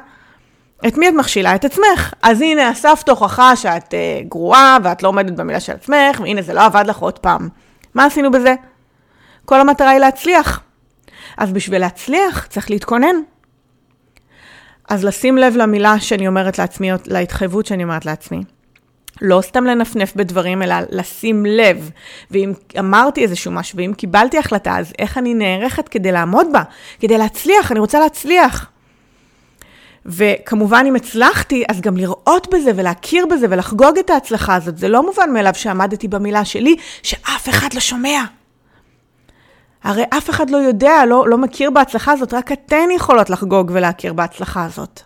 את 0.87 0.97
מי 0.97 1.09
את 1.09 1.13
מכשילה? 1.13 1.55
את 1.55 1.65
עצמך. 1.65 2.13
אז 2.21 2.41
הנה, 2.41 2.71
אספת 2.71 3.09
הוכחה 3.09 3.55
שאת 3.55 3.93
uh, 3.93 4.27
גרועה, 4.27 4.77
ואת 4.83 5.03
לא 5.03 5.07
עומדת 5.07 5.33
במילה 5.33 5.59
של 5.59 5.71
עצמך, 5.71 6.19
והנה, 6.19 6.41
זה 6.41 6.53
לא 6.53 6.65
עבד 6.65 6.83
לך 6.87 6.97
עוד 6.97 7.19
פעם. 7.19 7.49
מה 7.93 8.05
עשינו 8.05 8.31
בזה? 8.31 8.55
כל 9.45 9.59
המטרה 9.59 9.89
היא 9.89 9.99
להצליח. 9.99 10.61
אז 11.37 11.51
בשביל 11.51 11.81
להצליח 11.81 12.45
צריך 12.45 12.69
להתכונן. 12.69 13.15
אז 14.89 15.03
לשים 15.03 15.37
לב 15.37 15.55
למילה 15.55 15.99
שאני 15.99 16.27
אומרת 16.27 16.59
לעצמי, 16.59 16.89
להתחייבות 17.07 17.65
שאני 17.65 17.83
אומרת 17.83 18.05
לעצמי. 18.05 18.41
לא 19.21 19.41
סתם 19.41 19.63
לנפנף 19.63 20.15
בדברים, 20.15 20.61
אלא 20.61 20.75
לשים 20.89 21.45
לב. 21.45 21.91
ואם 22.31 22.53
אמרתי 22.79 23.23
איזשהו 23.23 23.51
משהו, 23.51 23.77
ואם 23.77 23.93
קיבלתי 23.97 24.37
החלטה, 24.37 24.77
אז 24.77 24.93
איך 24.99 25.17
אני 25.17 25.33
נערכת 25.33 25.89
כדי 25.89 26.11
לעמוד 26.11 26.47
בה? 26.53 26.63
כדי 26.99 27.17
להצליח, 27.17 27.71
אני 27.71 27.79
רוצה 27.79 27.99
להצליח. 27.99 28.69
וכמובן, 30.05 30.85
אם 30.87 30.95
הצלחתי, 30.95 31.63
אז 31.69 31.81
גם 31.81 31.97
לראות 31.97 32.47
בזה 32.53 32.71
ולהכיר 32.75 33.25
בזה 33.25 33.47
ולחגוג 33.49 33.97
את 33.99 34.09
ההצלחה 34.09 34.55
הזאת. 34.55 34.77
זה 34.77 34.87
לא 34.87 35.05
מובן 35.05 35.33
מאליו 35.33 35.55
שעמדתי 35.55 36.07
במילה 36.07 36.45
שלי, 36.45 36.75
שאף 37.03 37.49
אחד 37.49 37.73
לא 37.73 37.79
שומע. 37.79 38.23
הרי 39.85 40.03
אף 40.09 40.29
אחד 40.29 40.49
לא 40.49 40.57
יודע, 40.57 41.05
לא, 41.05 41.29
לא 41.29 41.37
מכיר 41.37 41.69
בהצלחה 41.69 42.11
הזאת, 42.11 42.33
רק 42.33 42.51
אתן 42.51 42.87
יכולות 42.95 43.29
לחגוג 43.29 43.71
ולהכיר 43.73 44.13
בהצלחה 44.13 44.65
הזאת. 44.65 45.01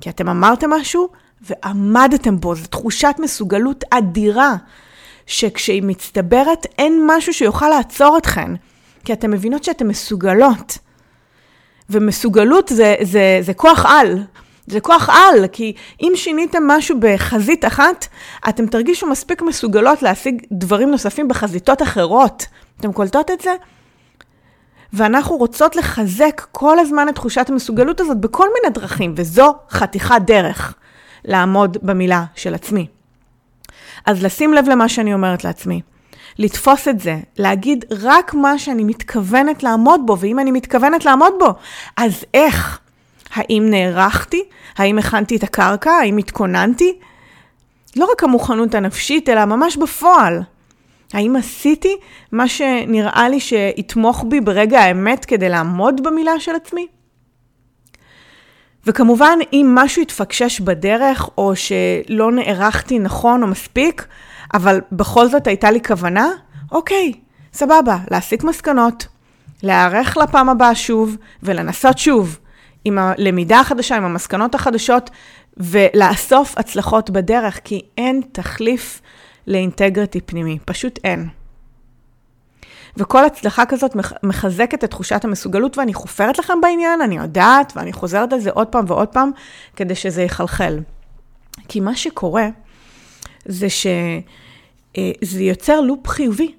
כי 0.00 0.10
אתם 0.10 0.28
אמרתם 0.28 0.70
משהו 0.70 1.08
ועמדתם 1.42 2.40
בו, 2.40 2.54
זו 2.54 2.66
תחושת 2.66 3.14
מסוגלות 3.18 3.84
אדירה, 3.90 4.54
שכשהיא 5.26 5.82
מצטברת, 5.82 6.66
אין 6.78 7.02
משהו 7.06 7.34
שיוכל 7.34 7.68
לעצור 7.68 8.18
אתכן, 8.18 8.50
כי 9.04 9.12
אתן 9.12 9.30
מבינות 9.30 9.64
שאתן 9.64 9.86
מסוגלות. 9.86 10.78
ומסוגלות 11.90 12.68
זה, 12.68 12.94
זה, 13.02 13.38
זה 13.40 13.54
כוח 13.54 13.86
על. 13.86 14.22
זה 14.66 14.80
כוח 14.80 15.08
על, 15.08 15.46
כי 15.52 15.72
אם 16.00 16.12
שיניתם 16.14 16.66
משהו 16.66 16.96
בחזית 17.00 17.64
אחת, 17.64 18.06
אתם 18.48 18.66
תרגישו 18.66 19.06
מספיק 19.06 19.42
מסוגלות 19.42 20.02
להשיג 20.02 20.42
דברים 20.52 20.90
נוספים 20.90 21.28
בחזיתות 21.28 21.82
אחרות. 21.82 22.46
אתם 22.80 22.92
קולטות 22.92 23.30
את 23.30 23.40
זה? 23.40 23.54
ואנחנו 24.92 25.36
רוצות 25.36 25.76
לחזק 25.76 26.46
כל 26.52 26.78
הזמן 26.78 27.08
את 27.08 27.14
תחושת 27.14 27.50
המסוגלות 27.50 28.00
הזאת 28.00 28.20
בכל 28.20 28.48
מיני 28.54 28.74
דרכים, 28.74 29.14
וזו 29.16 29.54
חתיכת 29.70 30.20
דרך 30.26 30.74
לעמוד 31.24 31.76
במילה 31.82 32.24
של 32.34 32.54
עצמי. 32.54 32.86
אז 34.06 34.22
לשים 34.22 34.54
לב 34.54 34.68
למה 34.68 34.88
שאני 34.88 35.14
אומרת 35.14 35.44
לעצמי, 35.44 35.80
לתפוס 36.38 36.88
את 36.88 37.00
זה, 37.00 37.16
להגיד 37.38 37.84
רק 37.90 38.34
מה 38.34 38.58
שאני 38.58 38.84
מתכוונת 38.84 39.62
לעמוד 39.62 40.00
בו, 40.06 40.18
ואם 40.18 40.38
אני 40.38 40.50
מתכוונת 40.50 41.04
לעמוד 41.04 41.32
בו, 41.38 41.54
אז 41.96 42.24
איך? 42.34 42.80
האם 43.34 43.66
נערכתי? 43.70 44.42
האם 44.76 44.98
הכנתי 44.98 45.36
את 45.36 45.42
הקרקע? 45.42 45.90
האם 45.90 46.16
התכוננתי? 46.16 46.98
לא 47.96 48.08
רק 48.12 48.24
המוכנות 48.24 48.74
הנפשית, 48.74 49.28
אלא 49.28 49.44
ממש 49.44 49.76
בפועל. 49.76 50.42
האם 51.12 51.36
עשיתי 51.36 51.96
מה 52.32 52.48
שנראה 52.48 53.28
לי 53.28 53.40
שיתמוך 53.40 54.24
בי 54.28 54.40
ברגע 54.40 54.80
האמת 54.80 55.24
כדי 55.24 55.48
לעמוד 55.48 56.00
במילה 56.02 56.40
של 56.40 56.54
עצמי? 56.54 56.86
וכמובן, 58.86 59.38
אם 59.52 59.72
משהו 59.74 60.02
התפקשש 60.02 60.60
בדרך, 60.60 61.28
או 61.38 61.52
שלא 61.56 62.32
נערכתי 62.32 62.98
נכון 62.98 63.42
או 63.42 63.46
מספיק, 63.46 64.06
אבל 64.54 64.80
בכל 64.92 65.28
זאת 65.28 65.46
הייתה 65.46 65.70
לי 65.70 65.80
כוונה, 65.82 66.30
אוקיי, 66.72 67.12
סבבה, 67.52 67.98
להסיק 68.10 68.44
מסקנות, 68.44 69.06
להיערך 69.62 70.16
לפעם 70.16 70.48
הבאה 70.48 70.74
שוב, 70.74 71.16
ולנסות 71.42 71.98
שוב, 71.98 72.38
עם 72.84 72.98
הלמידה 72.98 73.60
החדשה, 73.60 73.96
עם 73.96 74.04
המסקנות 74.04 74.54
החדשות, 74.54 75.10
ולאסוף 75.56 76.58
הצלחות 76.58 77.10
בדרך, 77.10 77.60
כי 77.64 77.82
אין 77.98 78.20
תחליף 78.32 79.00
לאינטגריטי 79.46 80.20
פנימי, 80.20 80.58
פשוט 80.64 80.98
אין. 81.04 81.28
וכל 82.96 83.24
הצלחה 83.24 83.66
כזאת 83.66 83.96
מחזקת 84.22 84.84
את 84.84 84.90
תחושת 84.90 85.24
המסוגלות, 85.24 85.78
ואני 85.78 85.94
חופרת 85.94 86.38
לכם 86.38 86.60
בעניין, 86.62 87.00
אני 87.00 87.16
יודעת, 87.16 87.72
ואני 87.76 87.92
חוזרת 87.92 88.32
על 88.32 88.40
זה 88.40 88.50
עוד 88.50 88.66
פעם 88.68 88.84
ועוד 88.88 89.08
פעם, 89.08 89.30
כדי 89.76 89.94
שזה 89.94 90.22
יחלחל. 90.22 90.78
כי 91.68 91.80
מה 91.80 91.96
שקורה, 91.96 92.48
זה 93.44 93.66
שזה 93.70 95.42
יוצר 95.42 95.80
לופ 95.80 96.08
חיובי. 96.08 96.54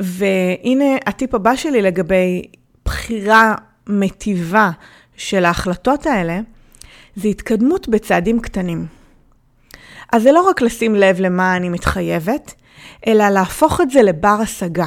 והנה 0.00 0.96
הטיפ 1.06 1.34
הבא 1.34 1.56
שלי 1.56 1.82
לגבי 1.82 2.42
בחירה 2.84 3.54
מטיבה 3.86 4.70
של 5.16 5.44
ההחלטות 5.44 6.06
האלה, 6.06 6.40
זה 7.16 7.28
התקדמות 7.28 7.88
בצעדים 7.88 8.40
קטנים. 8.40 8.86
אז 10.12 10.22
זה 10.22 10.32
לא 10.32 10.40
רק 10.40 10.62
לשים 10.62 10.94
לב 10.94 11.20
למה 11.20 11.56
אני 11.56 11.68
מתחייבת, 11.68 12.54
אלא 13.06 13.28
להפוך 13.28 13.80
את 13.80 13.90
זה 13.90 14.02
לבר 14.02 14.36
השגה. 14.42 14.86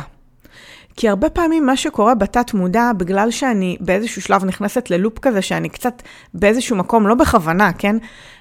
כי 0.95 1.09
הרבה 1.09 1.29
פעמים 1.29 1.65
מה 1.65 1.77
שקורה 1.77 2.15
בתת 2.15 2.53
מודע, 2.53 2.91
בגלל 2.97 3.31
שאני 3.31 3.77
באיזשהו 3.79 4.21
שלב 4.21 4.45
נכנסת 4.45 4.89
ללופ 4.89 5.19
כזה, 5.19 5.41
שאני 5.41 5.69
קצת 5.69 6.01
באיזשהו 6.33 6.75
מקום, 6.75 7.07
לא 7.07 7.15
בכוונה, 7.15 7.73
כן? 7.73 7.95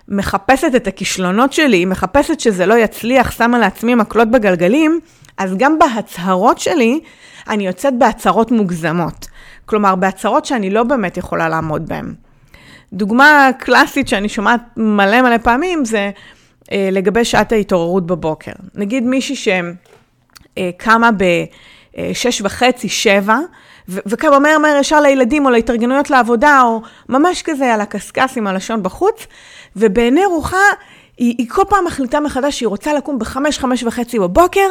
מחפשת 0.08 0.72
את 0.76 0.86
הכישלונות 0.86 1.52
שלי, 1.52 1.84
מחפשת 1.84 2.40
שזה 2.40 2.66
לא 2.66 2.74
יצליח, 2.74 3.30
שמה 3.30 3.58
לעצמי 3.58 3.94
מקלות 3.94 4.30
בגלגלים, 4.30 5.00
אז 5.38 5.54
גם 5.56 5.78
בהצהרות 5.78 6.58
שלי, 6.58 7.00
אני 7.48 7.66
יוצאת 7.66 7.98
בהצהרות 7.98 8.50
מוגזמות. 8.50 9.26
כלומר, 9.66 9.94
בהצהרות 9.94 10.44
שאני 10.44 10.70
לא 10.70 10.82
באמת 10.82 11.16
יכולה 11.16 11.48
לעמוד 11.48 11.88
בהן. 11.88 12.14
דוגמה 12.92 13.50
קלאסית 13.58 14.08
שאני 14.08 14.28
שומעת 14.28 14.60
מלא 14.76 15.22
מלא 15.22 15.38
פעמים 15.38 15.84
זה 15.84 16.10
לגבי 16.70 17.24
שעת 17.24 17.52
ההתעוררות 17.52 18.06
בבוקר. 18.06 18.52
נגיד 18.74 19.04
מישהי 19.04 19.36
שקמה 19.36 21.06
אה, 21.06 21.12
ב... 21.12 21.24
שש 22.12 22.40
וחצי, 22.40 22.88
שבע, 22.88 23.38
וכמה 23.88 24.38
מהר 24.38 24.58
מהר 24.58 24.76
ישר 24.80 25.00
לילדים 25.00 25.44
או 25.44 25.50
להתארגנויות 25.50 26.10
לעבודה, 26.10 26.62
או 26.62 26.80
ממש 27.08 27.42
כזה 27.42 27.74
על 27.74 27.80
הקשקש 27.80 28.36
עם 28.38 28.46
הלשון 28.46 28.82
בחוץ, 28.82 29.26
ובעיני 29.76 30.24
רוחה 30.24 30.62
היא, 31.18 31.34
היא 31.38 31.48
כל 31.48 31.62
פעם 31.68 31.84
מחליטה 31.84 32.20
מחדש 32.20 32.58
שהיא 32.58 32.68
רוצה 32.68 32.94
לקום 32.94 33.18
בחמש, 33.18 33.58
חמש 33.58 33.82
וחצי 33.82 34.18
בבוקר, 34.18 34.68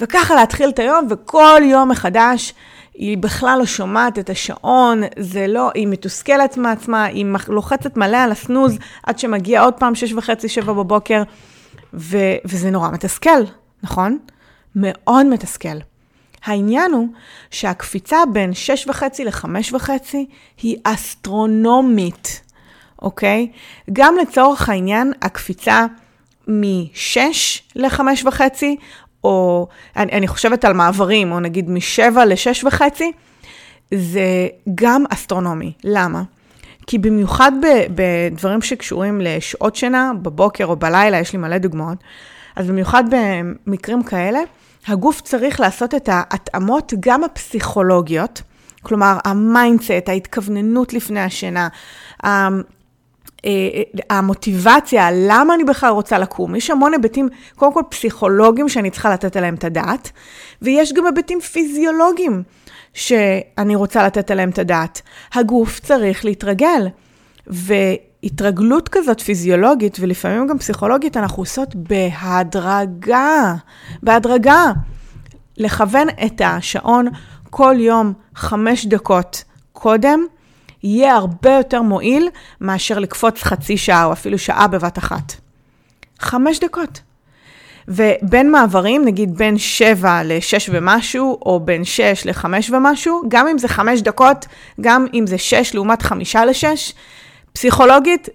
וככה 0.00 0.34
להתחיל 0.34 0.68
את 0.68 0.78
היום, 0.78 1.06
וכל 1.10 1.60
יום 1.64 1.88
מחדש 1.88 2.54
היא 2.98 3.18
בכלל 3.18 3.58
לא 3.58 3.66
שומעת 3.66 4.18
את 4.18 4.30
השעון, 4.30 5.02
זה 5.18 5.46
לא, 5.46 5.70
היא 5.74 5.86
מתוסכלת 5.86 6.56
מעצמה, 6.56 7.04
היא 7.04 7.26
לוחצת 7.48 7.96
מלא 7.96 8.16
על 8.16 8.32
הסנוז 8.32 8.78
עד 9.02 9.18
שמגיע 9.18 9.62
עוד 9.62 9.74
פעם 9.74 9.94
שש 9.94 10.12
וחצי, 10.12 10.48
שבע 10.48 10.72
בבוקר, 10.72 11.22
ו, 11.94 12.16
וזה 12.44 12.70
נורא 12.70 12.90
מתסכל, 12.90 13.40
נכון? 13.82 14.18
מאוד 14.76 15.26
מתסכל. 15.26 15.78
העניין 16.44 16.92
הוא 16.92 17.08
שהקפיצה 17.50 18.18
בין 18.32 18.52
6.5 18.86 19.02
ל-5.5 19.24 19.88
היא 20.62 20.76
אסטרונומית, 20.84 22.42
אוקיי? 23.02 23.50
גם 23.92 24.14
לצורך 24.22 24.68
העניין, 24.68 25.12
הקפיצה 25.22 25.86
מ-6 26.48 27.18
ל-5.5, 27.76 28.62
או 29.24 29.68
אני, 29.96 30.12
אני 30.12 30.28
חושבת 30.28 30.64
על 30.64 30.72
מעברים, 30.72 31.32
או 31.32 31.40
נגיד 31.40 31.70
מ-7 31.70 32.18
ל-6.5, 32.24 33.02
זה 33.94 34.48
גם 34.74 35.04
אסטרונומי. 35.10 35.72
למה? 35.84 36.22
כי 36.86 36.98
במיוחד 36.98 37.52
בדברים 37.94 38.62
שקשורים 38.62 39.20
לשעות 39.20 39.76
שינה, 39.76 40.12
בבוקר 40.22 40.64
או 40.64 40.76
בלילה, 40.76 41.18
יש 41.18 41.32
לי 41.32 41.38
מלא 41.38 41.58
דוגמאות, 41.58 41.98
אז 42.56 42.66
במיוחד 42.66 43.04
במקרים 43.66 44.02
כאלה, 44.02 44.40
הגוף 44.86 45.20
צריך 45.20 45.60
לעשות 45.60 45.94
את 45.94 46.08
ההתאמות 46.12 46.92
גם 47.00 47.24
הפסיכולוגיות, 47.24 48.42
כלומר 48.82 49.18
ה 49.24 49.33
mindset, 49.33 50.08
ההתכווננות 50.08 50.92
לפני 50.92 51.20
השינה, 51.20 51.68
אה, 52.24 52.48
המוטיבציה, 54.10 55.08
למה 55.12 55.54
אני 55.54 55.64
בכלל 55.64 55.90
רוצה 55.90 56.18
לקום. 56.18 56.54
יש 56.54 56.70
המון 56.70 56.92
היבטים, 56.92 57.28
קודם 57.56 57.72
כל 57.72 57.82
פסיכולוגיים 57.88 58.68
שאני 58.68 58.90
צריכה 58.90 59.10
לתת 59.12 59.36
עליהם 59.36 59.54
את 59.54 59.64
הדעת, 59.64 60.10
ויש 60.62 60.92
גם 60.92 61.06
היבטים 61.06 61.40
פיזיולוגיים 61.40 62.42
שאני 62.94 63.74
רוצה 63.74 64.06
לתת 64.06 64.30
עליהם 64.30 64.50
את 64.50 64.58
הדעת. 64.58 65.02
הגוף 65.32 65.80
צריך 65.80 66.24
להתרגל, 66.24 66.88
והתרגלות 67.46 68.88
כזאת 68.88 69.20
פיזיולוגית, 69.20 69.96
ולפעמים 70.00 70.46
גם 70.46 70.58
פסיכולוגית, 70.58 71.16
אנחנו 71.16 71.42
עושות 71.42 71.74
בהדרגה, 71.74 73.54
בהדרגה. 74.02 74.72
לכוון 75.56 76.08
את 76.26 76.40
השעון 76.44 77.08
כל 77.50 77.74
יום 77.78 78.12
חמש 78.34 78.86
דקות 78.86 79.44
קודם, 79.72 80.26
יהיה 80.82 81.14
הרבה 81.14 81.50
יותר 81.50 81.82
מועיל 81.82 82.28
מאשר 82.60 82.98
לקפוץ 82.98 83.42
חצי 83.42 83.76
שעה 83.76 84.04
או 84.04 84.12
אפילו 84.12 84.38
שעה 84.38 84.66
בבת 84.66 84.98
אחת. 84.98 85.32
חמש 86.20 86.58
דקות. 86.58 87.00
ובין 87.88 88.50
מעברים, 88.50 89.04
נגיד 89.04 89.36
בין 89.36 89.58
7 89.58 90.22
ל-6 90.22 90.68
ומשהו, 90.70 91.38
או 91.46 91.60
בין 91.60 91.84
6 91.84 92.26
ל-5 92.26 92.44
ומשהו, 92.70 93.22
גם 93.28 93.48
אם 93.48 93.58
זה 93.58 93.68
5 93.68 94.00
דקות, 94.00 94.46
גם 94.80 95.06
אם 95.14 95.26
זה 95.26 95.38
6 95.38 95.74
לעומת 95.74 96.02
5 96.02 96.36
ל-6, 96.36 96.92
פסיכולוגית, 97.52 98.28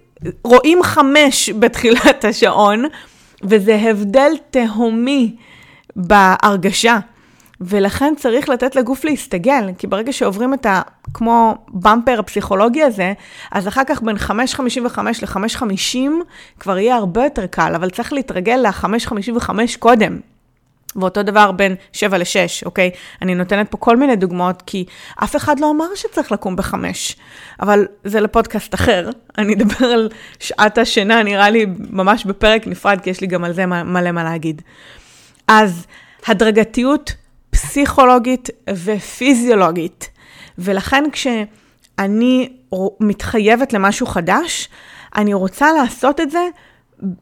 רואים 0.44 0.82
5 0.82 1.50
בתחילת 1.60 2.24
השעון, 2.24 2.84
וזה 3.42 3.74
הבדל 3.74 4.32
תהומי 4.50 5.36
בהרגשה. 5.96 6.98
ולכן 7.60 8.14
צריך 8.16 8.48
לתת 8.48 8.76
לגוף 8.76 9.04
להסתגל, 9.04 9.70
כי 9.78 9.86
ברגע 9.86 10.12
שעוברים 10.12 10.54
את 10.54 10.66
ה... 10.66 10.82
כמו 11.14 11.54
במפר 11.68 12.18
הפסיכולוגי 12.18 12.82
הזה, 12.82 13.12
אז 13.52 13.68
אחר 13.68 13.82
כך 13.86 14.02
בין 14.02 14.16
5.55 14.16 14.30
ל-5.50 15.22 15.96
כבר 16.60 16.78
יהיה 16.78 16.96
הרבה 16.96 17.24
יותר 17.24 17.46
קל, 17.46 17.72
אבל 17.74 17.90
צריך 17.90 18.12
להתרגל 18.12 18.56
ל-5.55 18.56 19.50
קודם. 19.78 20.18
ואותו 20.96 21.22
דבר 21.22 21.52
בין 21.52 21.74
7 21.92 22.18
ל-6, 22.18 22.66
אוקיי? 22.66 22.90
אני 23.22 23.34
נותנת 23.34 23.70
פה 23.70 23.76
כל 23.76 23.96
מיני 23.96 24.16
דוגמאות, 24.16 24.62
כי 24.66 24.84
אף 25.24 25.36
אחד 25.36 25.60
לא 25.60 25.70
אמר 25.70 25.86
שצריך 25.94 26.32
לקום 26.32 26.56
ב-5, 26.56 26.74
אבל 27.60 27.86
זה 28.04 28.20
לפודקאסט 28.20 28.74
אחר. 28.74 29.10
אני 29.38 29.54
אדבר 29.54 29.86
על 29.86 30.08
שעת 30.40 30.78
השינה, 30.78 31.22
נראה 31.22 31.50
לי 31.50 31.66
ממש 31.90 32.24
בפרק 32.24 32.66
נפרד, 32.66 33.00
כי 33.00 33.10
יש 33.10 33.20
לי 33.20 33.26
גם 33.26 33.44
על 33.44 33.52
זה 33.52 33.66
מלא 33.66 34.12
מה 34.12 34.24
להגיד. 34.24 34.62
אז 35.48 35.86
הדרגתיות 36.26 37.12
פסיכולוגית 37.54 38.48
ופיזיולוגית. 38.70 40.10
ולכן 40.58 41.04
כשאני 41.12 42.48
מתחייבת 43.00 43.72
למשהו 43.72 44.06
חדש, 44.06 44.68
אני 45.16 45.34
רוצה 45.34 45.72
לעשות 45.72 46.20
את 46.20 46.30
זה 46.30 46.48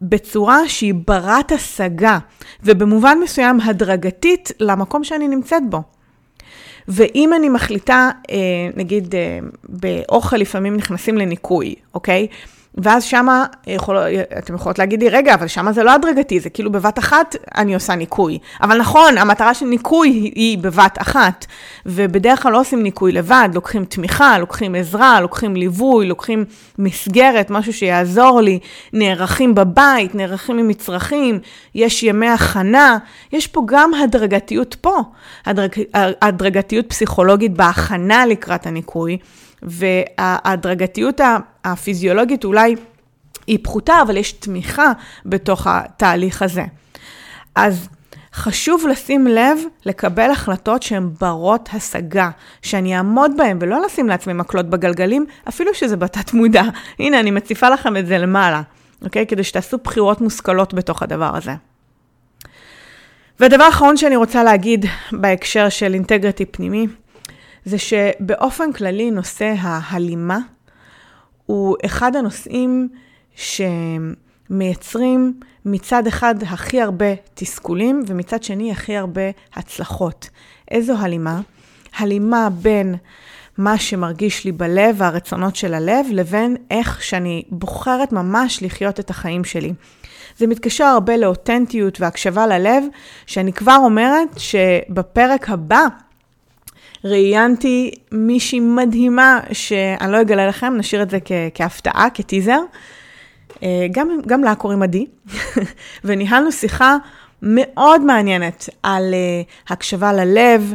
בצורה 0.03 0.69
שהיא 0.69 0.95
ברת 1.07 1.53
השגה, 1.53 2.19
ובמובן 2.63 3.19
מסוים 3.23 3.61
הדרגתית 3.61 4.53
למקום 4.61 5.05
שאני 5.05 5.29
נמצאת 5.29 5.63
בו. 5.71 5.83
ואם 6.89 7.35
אני 7.35 7.49
מחליטה, 7.49 8.11
אה, 8.31 8.37
נגיד 8.77 9.15
אה, 9.15 9.39
באוכל 9.69 10.37
לפעמים 10.37 10.77
נכנסים 10.77 11.19
לניקוי, 11.19 11.75
אוקיי? 11.95 12.27
ואז 12.75 13.05
שמה, 13.05 13.47
יכול, 13.67 13.97
אתם 14.39 14.55
יכולות 14.55 14.79
להגיד 14.79 15.03
לי, 15.03 15.09
רגע, 15.09 15.35
אבל 15.35 15.47
שמה 15.47 15.73
זה 15.73 15.83
לא 15.83 15.95
הדרגתי, 15.95 16.41
זה 16.41 16.51
כאילו 16.51 16.73
בבת 16.73 16.99
אחת 16.99 17.37
אני 17.57 17.75
עושה 17.75 17.95
ניקוי. 17.95 18.39
אבל 18.63 18.79
נכון, 18.79 19.19
המטרה 19.19 19.55
של 19.55 19.67
ניקוי 19.67 20.09
היא 20.35 20.59
בבת 20.59 20.99
אחת, 21.01 21.47
ובדרך 21.87 22.43
כלל 22.43 22.53
לא 22.53 22.61
עושים 22.61 22.83
ניקוי 22.83 23.13
לבד, 23.13 23.49
לוקחים 23.55 23.85
תמיכה, 23.85 24.39
לוקחים 24.39 24.75
עזרה, 24.75 25.21
לוקחים 25.21 25.57
ליווי, 25.57 26.07
לוקחים 26.07 26.45
מסגרת, 26.79 27.51
משהו 27.51 27.73
שיעזור 27.73 28.41
לי, 28.41 28.59
נערכים 28.93 29.55
בבית, 29.55 30.15
נערכים 30.15 30.59
עם 30.59 30.69
מצרכים, 30.69 31.39
יש 31.75 32.03
ימי 32.03 32.29
הכנה, 32.29 32.99
יש 33.33 33.47
פה 33.47 33.63
גם 33.67 33.95
הדרגתיות 33.95 34.75
פה, 34.75 34.99
הדרג, 35.47 35.71
הדרגתיות 36.23 36.89
פסיכולוגית 36.89 37.53
בהכנה 37.53 38.27
לקראת 38.27 38.67
הניקוי. 38.67 39.19
וההדרגתיות 39.63 41.21
הפיזיולוגית 41.65 42.45
אולי 42.45 42.75
היא 43.47 43.59
פחותה, 43.63 44.03
אבל 44.03 44.17
יש 44.17 44.33
תמיכה 44.33 44.93
בתוך 45.27 45.67
התהליך 45.67 46.43
הזה. 46.43 46.65
אז 47.55 47.89
חשוב 48.35 48.87
לשים 48.91 49.27
לב 49.27 49.59
לקבל 49.87 50.31
החלטות 50.31 50.83
שהן 50.83 51.11
ברות 51.21 51.69
השגה, 51.73 52.31
שאני 52.63 52.97
אעמוד 52.97 53.33
בהן 53.37 53.59
ולא 53.61 53.83
לשים 53.87 54.09
לעצמי 54.09 54.33
מקלות 54.33 54.71
בגלגלים, 54.71 55.27
אפילו 55.49 55.75
שזה 55.75 55.97
בתת 55.97 56.33
מודע. 56.33 56.63
הנה, 56.99 57.21
אני 57.21 57.31
מציפה 57.31 57.69
לכם 57.69 57.97
את 57.97 58.07
זה 58.07 58.19
למעלה, 58.19 58.63
אוקיי? 59.03 59.27
כדי 59.27 59.45
שתעשו 59.45 59.79
בחירות 59.85 60.21
מושכלות 60.21 60.75
בתוך 60.75 61.03
הדבר 61.03 61.37
הזה. 61.37 61.53
ודבר 63.41 63.69
אחרון 63.69 63.97
שאני 63.97 64.17
רוצה 64.17 64.45
להגיד 64.45 64.87
בהקשר 65.13 65.69
של 65.69 65.95
אינטגריטי 65.95 66.47
פנימי, 66.47 66.87
זה 67.65 67.79
שבאופן 67.79 68.73
כללי 68.73 69.11
נושא 69.11 69.55
ההלימה 69.59 70.39
הוא 71.47 71.77
אחד 71.85 72.17
הנושאים 72.17 72.89
שמייצרים 74.51 75.41
מצד 75.65 76.07
אחד 76.07 76.35
הכי 76.43 76.81
הרבה 76.81 77.07
תסכולים 77.35 78.03
ומצד 78.07 78.43
שני 78.43 78.73
הכי 78.73 78.97
הרבה 78.97 79.31
הצלחות. 79.55 80.29
איזו 80.71 80.95
הלימה? 80.99 81.41
הלימה 81.99 82.49
בין 82.51 82.95
מה 83.59 83.79
שמרגיש 83.79 84.45
לי 84.45 84.53
בלב 84.53 84.95
והרצונות 84.99 85.57
של 85.57 85.75
הלב, 85.75 86.07
לבין 86.11 86.57
איך 86.71 87.03
שאני 87.03 87.43
בוחרת 87.51 88.13
ממש 88.13 88.63
לחיות 88.63 89.01
את 89.01 89.11
החיים 89.11 89.45
שלי. 89.45 89.73
זה 90.39 90.47
מתקשר 90.47 90.85
הרבה 90.85 91.17
לאותנטיות 91.17 92.01
והקשבה 92.01 92.47
ללב, 92.47 92.85
שאני 93.27 93.53
כבר 93.53 93.77
אומרת 93.85 94.29
שבפרק 94.37 95.51
הבא 95.51 95.87
ראיינתי 97.05 97.91
מישהי 98.13 98.61
מדהימה, 98.61 99.41
שאני 99.53 100.13
לא 100.13 100.21
אגלה 100.21 100.47
לכם, 100.49 100.75
נשאיר 100.77 101.03
את 101.03 101.11
זה 101.11 101.19
כ- 101.25 101.33
כהפתעה, 101.55 102.09
כטיזר. 102.15 102.61
אה, 103.63 103.87
גם, 103.93 104.09
גם 104.27 104.45
לה 104.45 104.55
קוראים 104.55 104.83
עדי, 104.83 105.07
וניהלנו 106.05 106.53
שיחה 106.53 106.97
מאוד 107.43 108.05
מעניינת 108.05 108.69
על 108.83 109.15
uh, 109.15 109.73
הקשבה 109.73 110.13
ללב, 110.13 110.75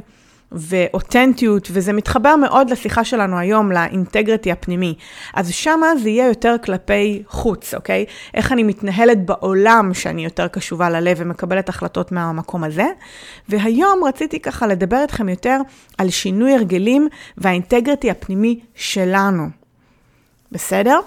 ואותנטיות, 0.51 1.67
וזה 1.71 1.93
מתחבר 1.93 2.36
מאוד 2.36 2.69
לשיחה 2.69 3.03
שלנו 3.03 3.38
היום, 3.38 3.71
לאינטגריטי 3.71 4.51
הפנימי. 4.51 4.95
אז 5.33 5.49
שמה 5.51 5.88
זה 6.03 6.10
יהיה 6.10 6.27
יותר 6.27 6.55
כלפי 6.63 7.23
חוץ, 7.27 7.73
אוקיי? 7.73 8.05
איך 8.33 8.51
אני 8.51 8.63
מתנהלת 8.63 9.25
בעולם 9.25 9.93
שאני 9.93 10.23
יותר 10.23 10.47
קשובה 10.47 10.89
ללב 10.89 11.17
ומקבלת 11.19 11.69
החלטות 11.69 12.12
מהמקום 12.12 12.63
הזה. 12.63 12.88
והיום 13.49 14.03
רציתי 14.03 14.39
ככה 14.39 14.67
לדבר 14.67 15.01
איתכם 15.01 15.29
יותר 15.29 15.57
על 15.97 16.10
שינוי 16.10 16.53
הרגלים 16.53 17.07
והאינטגריטי 17.38 18.12
הפנימי 18.12 18.60
שלנו. 18.75 19.43
בסדר? 20.51 20.99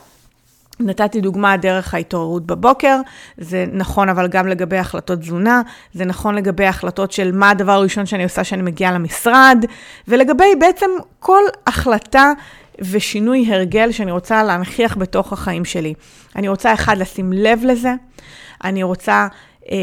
נתתי 0.81 1.21
דוגמה 1.21 1.57
דרך 1.57 1.95
ההתעוררות 1.95 2.47
בבוקר, 2.47 3.01
זה 3.39 3.65
נכון 3.73 4.09
אבל 4.09 4.29
גם 4.29 4.47
לגבי 4.47 4.79
החלטות 4.79 5.19
תזונה, 5.19 5.63
זה 5.95 6.05
נכון 6.05 6.35
לגבי 6.35 6.67
החלטות 6.67 7.13
של 7.13 7.33
מה 7.33 7.51
הדבר 7.51 7.73
הראשון 7.73 8.07
שאני 8.07 8.25
עושה 8.25 8.43
כשאני 8.43 8.63
מגיעה 8.63 8.93
למשרד, 8.93 9.65
ולגבי 10.09 10.55
בעצם 10.59 10.91
כל 11.21 11.43
החלטה 11.67 12.33
ושינוי 12.91 13.55
הרגל 13.55 13.93
שאני 13.93 14.11
רוצה 14.11 14.43
להנכיח 14.43 14.97
בתוך 14.97 15.33
החיים 15.33 15.65
שלי. 15.65 15.95
אני 16.37 16.49
רוצה 16.49 16.75
אחד, 16.75 16.99
לשים 16.99 17.33
לב 17.33 17.61
לזה, 17.65 17.95
אני 18.65 18.83
רוצה 18.83 19.29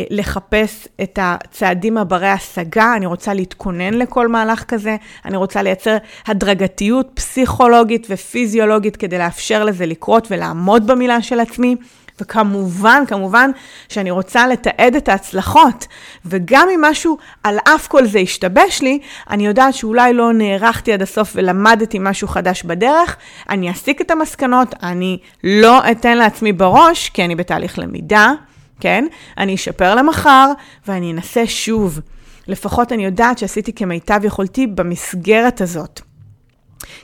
לחפש 0.10 0.88
את 1.04 1.20
הצעדים 1.22 1.98
הברי 1.98 2.28
השגה, 2.28 2.94
אני 2.96 3.06
רוצה 3.06 3.34
להתכונן 3.34 3.94
לכל 3.94 4.28
מהלך 4.28 4.64
כזה, 4.64 4.96
אני 5.26 5.38
רוצה 5.38 5.62
לייצר 5.62 5.98
הדרגתיות 6.28 7.10
פסיכולוגית 7.14 8.08
ופיזיולוגית 8.10 8.96
כדי 8.96 9.18
לאפשר 9.18 9.64
לזה 9.64 9.86
לקרות 9.86 10.28
ולעמוד 10.32 10.88
במילה 10.88 11.22
של 11.22 11.40
עצמי. 11.40 11.76
וכמובן, 12.22 13.04
כמובן 13.08 13.52
שאני 13.90 14.12
רוצה 14.12 14.48
לתעד 14.48 14.96
את 14.96 15.10
ההצלחות. 15.10 15.88
וגם 16.26 16.68
אם 16.76 16.82
משהו 16.82 17.18
על 17.44 17.58
אף 17.64 17.88
כל 17.88 18.06
זה 18.06 18.20
השתבש 18.20 18.82
לי, 18.82 19.00
אני 19.30 19.48
יודעת 19.48 19.74
שאולי 19.74 20.14
לא 20.14 20.34
נערכתי 20.34 20.94
עד 20.94 21.02
הסוף 21.02 21.32
ולמדתי 21.36 21.98
משהו 22.02 22.28
חדש 22.28 22.64
בדרך, 22.64 23.18
אני 23.50 23.72
אסיק 23.72 24.02
את 24.02 24.12
המסקנות, 24.12 24.76
אני 24.84 25.18
לא 25.44 25.92
אתן 25.92 26.18
לעצמי 26.18 26.54
בראש, 26.54 27.10
כי 27.10 27.26
אני 27.26 27.36
בתהליך 27.36 27.80
למידה, 27.80 28.32
כן? 28.80 29.06
אני 29.38 29.56
אשפר 29.56 29.96
למחר 29.96 30.52
ואני 30.88 31.12
אנסה 31.12 31.48
שוב. 31.48 32.00
לפחות 32.48 32.92
אני 32.92 33.06
יודעת 33.06 33.38
שעשיתי 33.38 33.74
כמיטב 33.74 34.20
יכולתי 34.24 34.68
במסגרת 34.68 35.62
הזאת. 35.62 36.02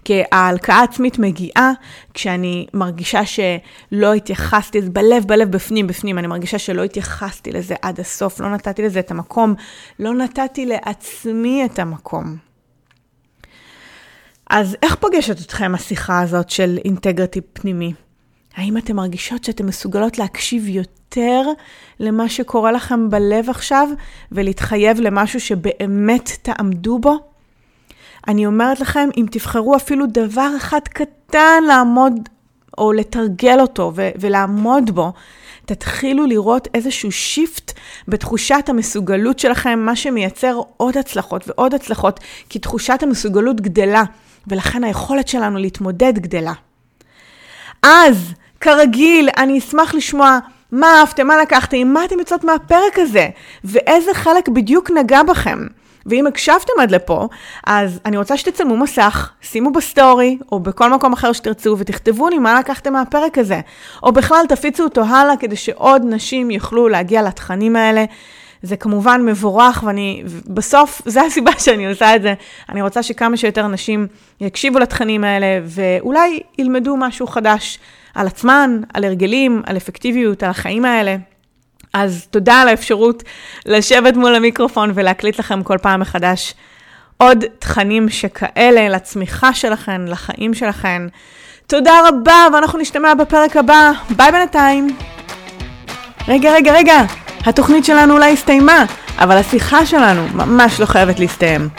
כי 0.06 0.22
ההלקאה 0.32 0.76
העצמית 0.76 1.20
מגיעה 1.20 1.72
כשאני 2.14 2.68
מרגישה 2.74 3.22
שלא 3.26 4.14
התייחסתי, 4.14 4.82
בלב, 4.82 5.24
בלב, 5.28 5.52
בפנים, 5.52 5.88
בפנים, 5.88 6.18
אני 6.18 6.28
מרגישה 6.28 6.60
שלא 6.60 6.84
התייחסתי 6.84 7.52
לזה 7.52 7.76
עד 7.82 8.00
הסוף, 8.00 8.40
לא 8.40 8.50
נתתי 8.50 8.82
לזה 8.82 9.00
את 9.00 9.12
המקום, 9.12 9.56
לא 10.00 10.14
נתתי 10.14 10.66
לעצמי 10.66 11.66
את 11.66 11.80
המקום. 11.80 12.38
אז 14.50 14.78
איך 14.84 14.96
פוגשת 14.96 15.46
אתכם 15.46 15.76
השיחה 15.76 16.22
הזאת 16.22 16.50
של 16.50 16.78
אינטגריטי 16.86 17.42
פנימי? 17.42 17.94
האם 18.56 18.78
אתן 18.78 18.96
מרגישות 18.96 19.44
שאתן 19.44 19.66
מסוגלות 19.66 20.18
להקשיב 20.18 20.68
יותר 20.68 21.42
למה 22.00 22.30
שקורה 22.30 22.72
לכם 22.72 23.10
בלב 23.10 23.50
עכשיו 23.50 23.90
ולהתחייב 24.32 25.00
למשהו 25.00 25.40
שבאמת 25.40 26.30
תעמדו 26.42 27.00
בו? 27.00 27.18
אני 28.28 28.46
אומרת 28.46 28.80
לכם, 28.80 29.10
אם 29.18 29.26
תבחרו 29.32 29.76
אפילו 29.76 30.06
דבר 30.08 30.50
אחד 30.58 30.80
קטן 30.84 31.64
לעמוד 31.68 32.14
או 32.78 32.94
לתרגל 32.94 33.60
אותו 33.60 33.92
ו- 33.96 34.10
ולעמוד 34.20 34.92
בו, 34.92 35.14
תתחילו 35.66 36.26
לראות 36.26 36.68
איזשהו 36.74 37.12
שיפט 37.12 37.72
בתחושת 38.08 38.66
המסוגלות 38.68 39.40
שלכם, 39.40 39.80
מה 39.80 39.96
שמייצר 39.96 40.62
עוד 40.78 40.98
הצלחות 40.98 41.48
ועוד 41.48 41.74
הצלחות, 41.74 42.20
כי 42.50 42.60
תחושת 42.60 43.00
המסוגלות 43.04 43.62
גדלה, 43.62 44.04
ולכן 44.48 44.84
היכולת 44.84 45.28
שלנו 45.28 45.58
להתמודד 45.58 46.20
גדלה. 46.20 46.54
אז 47.84 48.34
כרגיל, 48.64 49.30
אני 49.38 49.60
אשמח 49.60 49.96
לשמוע 49.96 50.40
מה 50.72 51.00
אהבתם, 51.00 51.28
מה 51.28 51.38
לקחתם, 51.38 51.88
מה 51.88 52.06
אתם 52.06 52.20
יוצאות 52.20 52.44
מהפרק 52.44 53.00
הזה, 53.00 53.30
ואיזה 53.64 54.14
חלק 54.14 54.50
בדיוק 54.50 54.92
נגע 54.92 55.24
בכם. 55.24 55.60
ואם 56.06 56.28
הקשבתם 56.28 56.74
עד 56.80 56.92
לפה, 56.92 57.28
אז 57.68 58.00
אני 58.06 58.18
רוצה 58.18 58.38
שתצלמו 58.38 58.78
מסך, 58.78 59.32
שימו 59.42 59.72
בסטורי, 59.72 60.38
או 60.52 60.60
בכל 60.60 60.90
מקום 60.90 61.14
אחר 61.14 61.34
שתרצו, 61.34 61.76
ותכתבו 61.80 62.30
לי 62.30 62.40
מה 62.40 62.60
לקחתם 62.60 62.94
מהפרק 62.94 63.38
הזה. 63.38 63.62
או 64.04 64.12
בכלל 64.12 64.46
תפיצו 64.50 64.84
אותו 64.84 65.04
הלאה, 65.04 65.38
כדי 65.38 65.56
שעוד 65.56 66.02
נשים 66.06 66.52
יוכלו 66.52 66.88
להגיע 66.88 67.22
לתכנים 67.22 67.76
האלה. 67.76 68.06
זה 68.62 68.78
כמובן 68.78 69.22
מבורך, 69.26 69.84
ואני, 69.88 70.24
בסוף, 70.48 71.02
זו 71.06 71.20
הסיבה 71.20 71.52
שאני 71.60 71.88
עושה 71.88 72.16
את 72.16 72.22
זה. 72.22 72.34
אני 72.70 72.82
רוצה 72.82 73.04
שכמה 73.04 73.38
שיותר 73.38 73.68
נשים 73.68 74.08
יקשיבו 74.42 74.80
לתכנים 74.80 75.24
האלה, 75.24 75.60
ואולי 75.66 76.40
ילמדו 76.58 76.98
משהו 76.98 77.28
חדש 77.28 77.80
על 78.16 78.28
עצמן, 78.28 78.82
על 78.94 79.04
הרגלים, 79.04 79.62
על 79.66 79.78
אפקטיביות, 79.78 80.44
על 80.44 80.50
החיים 80.50 80.86
האלה. 80.86 81.16
אז 81.94 82.28
תודה 82.32 82.62
על 82.62 82.68
האפשרות 82.68 83.24
לשבת 83.66 84.16
מול 84.16 84.36
המיקרופון 84.36 84.92
ולהקליט 84.94 85.40
לכם 85.40 85.64
כל 85.64 85.78
פעם 85.82 86.00
מחדש 86.00 86.54
עוד 87.18 87.44
תכנים 87.60 88.10
שכאלה 88.10 88.90
לצמיחה 88.90 89.54
שלכן, 89.54 90.02
לחיים 90.08 90.54
שלכן. 90.54 91.02
תודה 91.68 92.00
רבה, 92.08 92.48
ואנחנו 92.54 92.80
נשתמע 92.80 93.14
בפרק 93.14 93.58
הבא. 93.58 93.92
ביי 94.10 94.32
בינתיים. 94.32 94.98
רגע, 96.28 96.54
רגע, 96.54 96.74
רגע, 96.74 97.02
התוכנית 97.46 97.86
שלנו 97.86 98.14
אולי 98.14 98.34
הסתיימה, 98.34 98.86
אבל 99.18 99.38
השיחה 99.38 99.86
שלנו 99.86 100.28
ממש 100.34 100.80
לא 100.80 100.86
חייבת 100.86 101.20
להסתיים. 101.20 101.70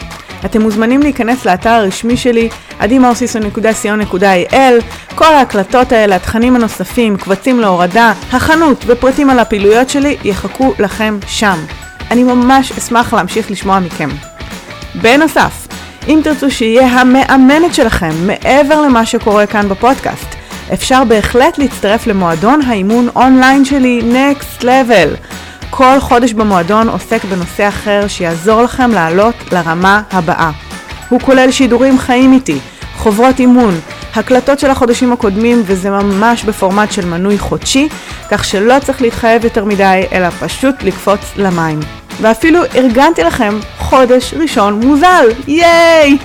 אתם 0.45 0.61
מוזמנים 0.61 1.01
להיכנס 1.01 1.45
לאתר 1.45 1.69
הרשמי 1.69 2.17
שלי, 2.17 2.49
adimarsiso.co.il, 2.79 4.55
כל 5.15 5.33
ההקלטות 5.33 5.91
האלה, 5.91 6.15
התכנים 6.15 6.55
הנוספים, 6.55 7.17
קבצים 7.17 7.59
להורדה, 7.59 8.13
החנות 8.31 8.83
ופרטים 8.87 9.29
על 9.29 9.39
הפעילויות 9.39 9.89
שלי 9.89 10.17
יחכו 10.23 10.73
לכם 10.79 11.17
שם. 11.27 11.57
אני 12.11 12.23
ממש 12.23 12.71
אשמח 12.71 13.13
להמשיך 13.13 13.51
לשמוע 13.51 13.79
מכם. 13.79 14.09
בנוסף, 15.01 15.67
אם 16.07 16.19
תרצו 16.23 16.51
שיהיה 16.51 16.87
המאמנת 16.87 17.73
שלכם 17.73 18.11
מעבר 18.27 18.81
למה 18.81 19.05
שקורה 19.05 19.45
כאן 19.45 19.69
בפודקאסט, 19.69 20.35
אפשר 20.73 21.03
בהחלט 21.03 21.57
להצטרף 21.57 22.07
למועדון 22.07 22.61
האימון 22.61 23.09
אונליין 23.15 23.65
שלי 23.65 24.01
Next 24.01 24.61
Level. 24.61 25.17
כל 25.69 25.99
חודש 25.99 26.33
במועדון 26.33 26.89
עוסק 26.89 27.25
בנושא 27.25 27.67
אחר 27.67 28.07
שיעזור 28.07 28.61
לכם 28.61 28.91
לעלות 28.91 29.35
לרמה 29.51 30.01
הבאה. 30.11 30.51
הוא 31.09 31.19
כולל 31.19 31.51
שידורים 31.51 31.99
חיים 31.99 32.33
איתי, 32.33 32.59
חוברות 32.95 33.39
אימון, 33.39 33.79
הקלטות 34.15 34.59
של 34.59 34.69
החודשים 34.69 35.13
הקודמים 35.13 35.61
וזה 35.65 35.89
ממש 35.89 36.43
בפורמט 36.43 36.91
של 36.91 37.05
מנוי 37.05 37.37
חודשי, 37.37 37.89
כך 38.31 38.45
שלא 38.45 38.79
צריך 38.79 39.01
להתחייב 39.01 39.43
יותר 39.43 39.65
מדי, 39.65 40.03
אלא 40.11 40.29
פשוט 40.29 40.83
לקפוץ 40.83 41.19
למים. 41.35 41.79
ואפילו 42.21 42.59
ארגנתי 42.75 43.23
לכם 43.23 43.59
חודש 43.77 44.33
ראשון 44.33 44.85
מוזל, 44.85 45.29
ייי! 45.47 46.17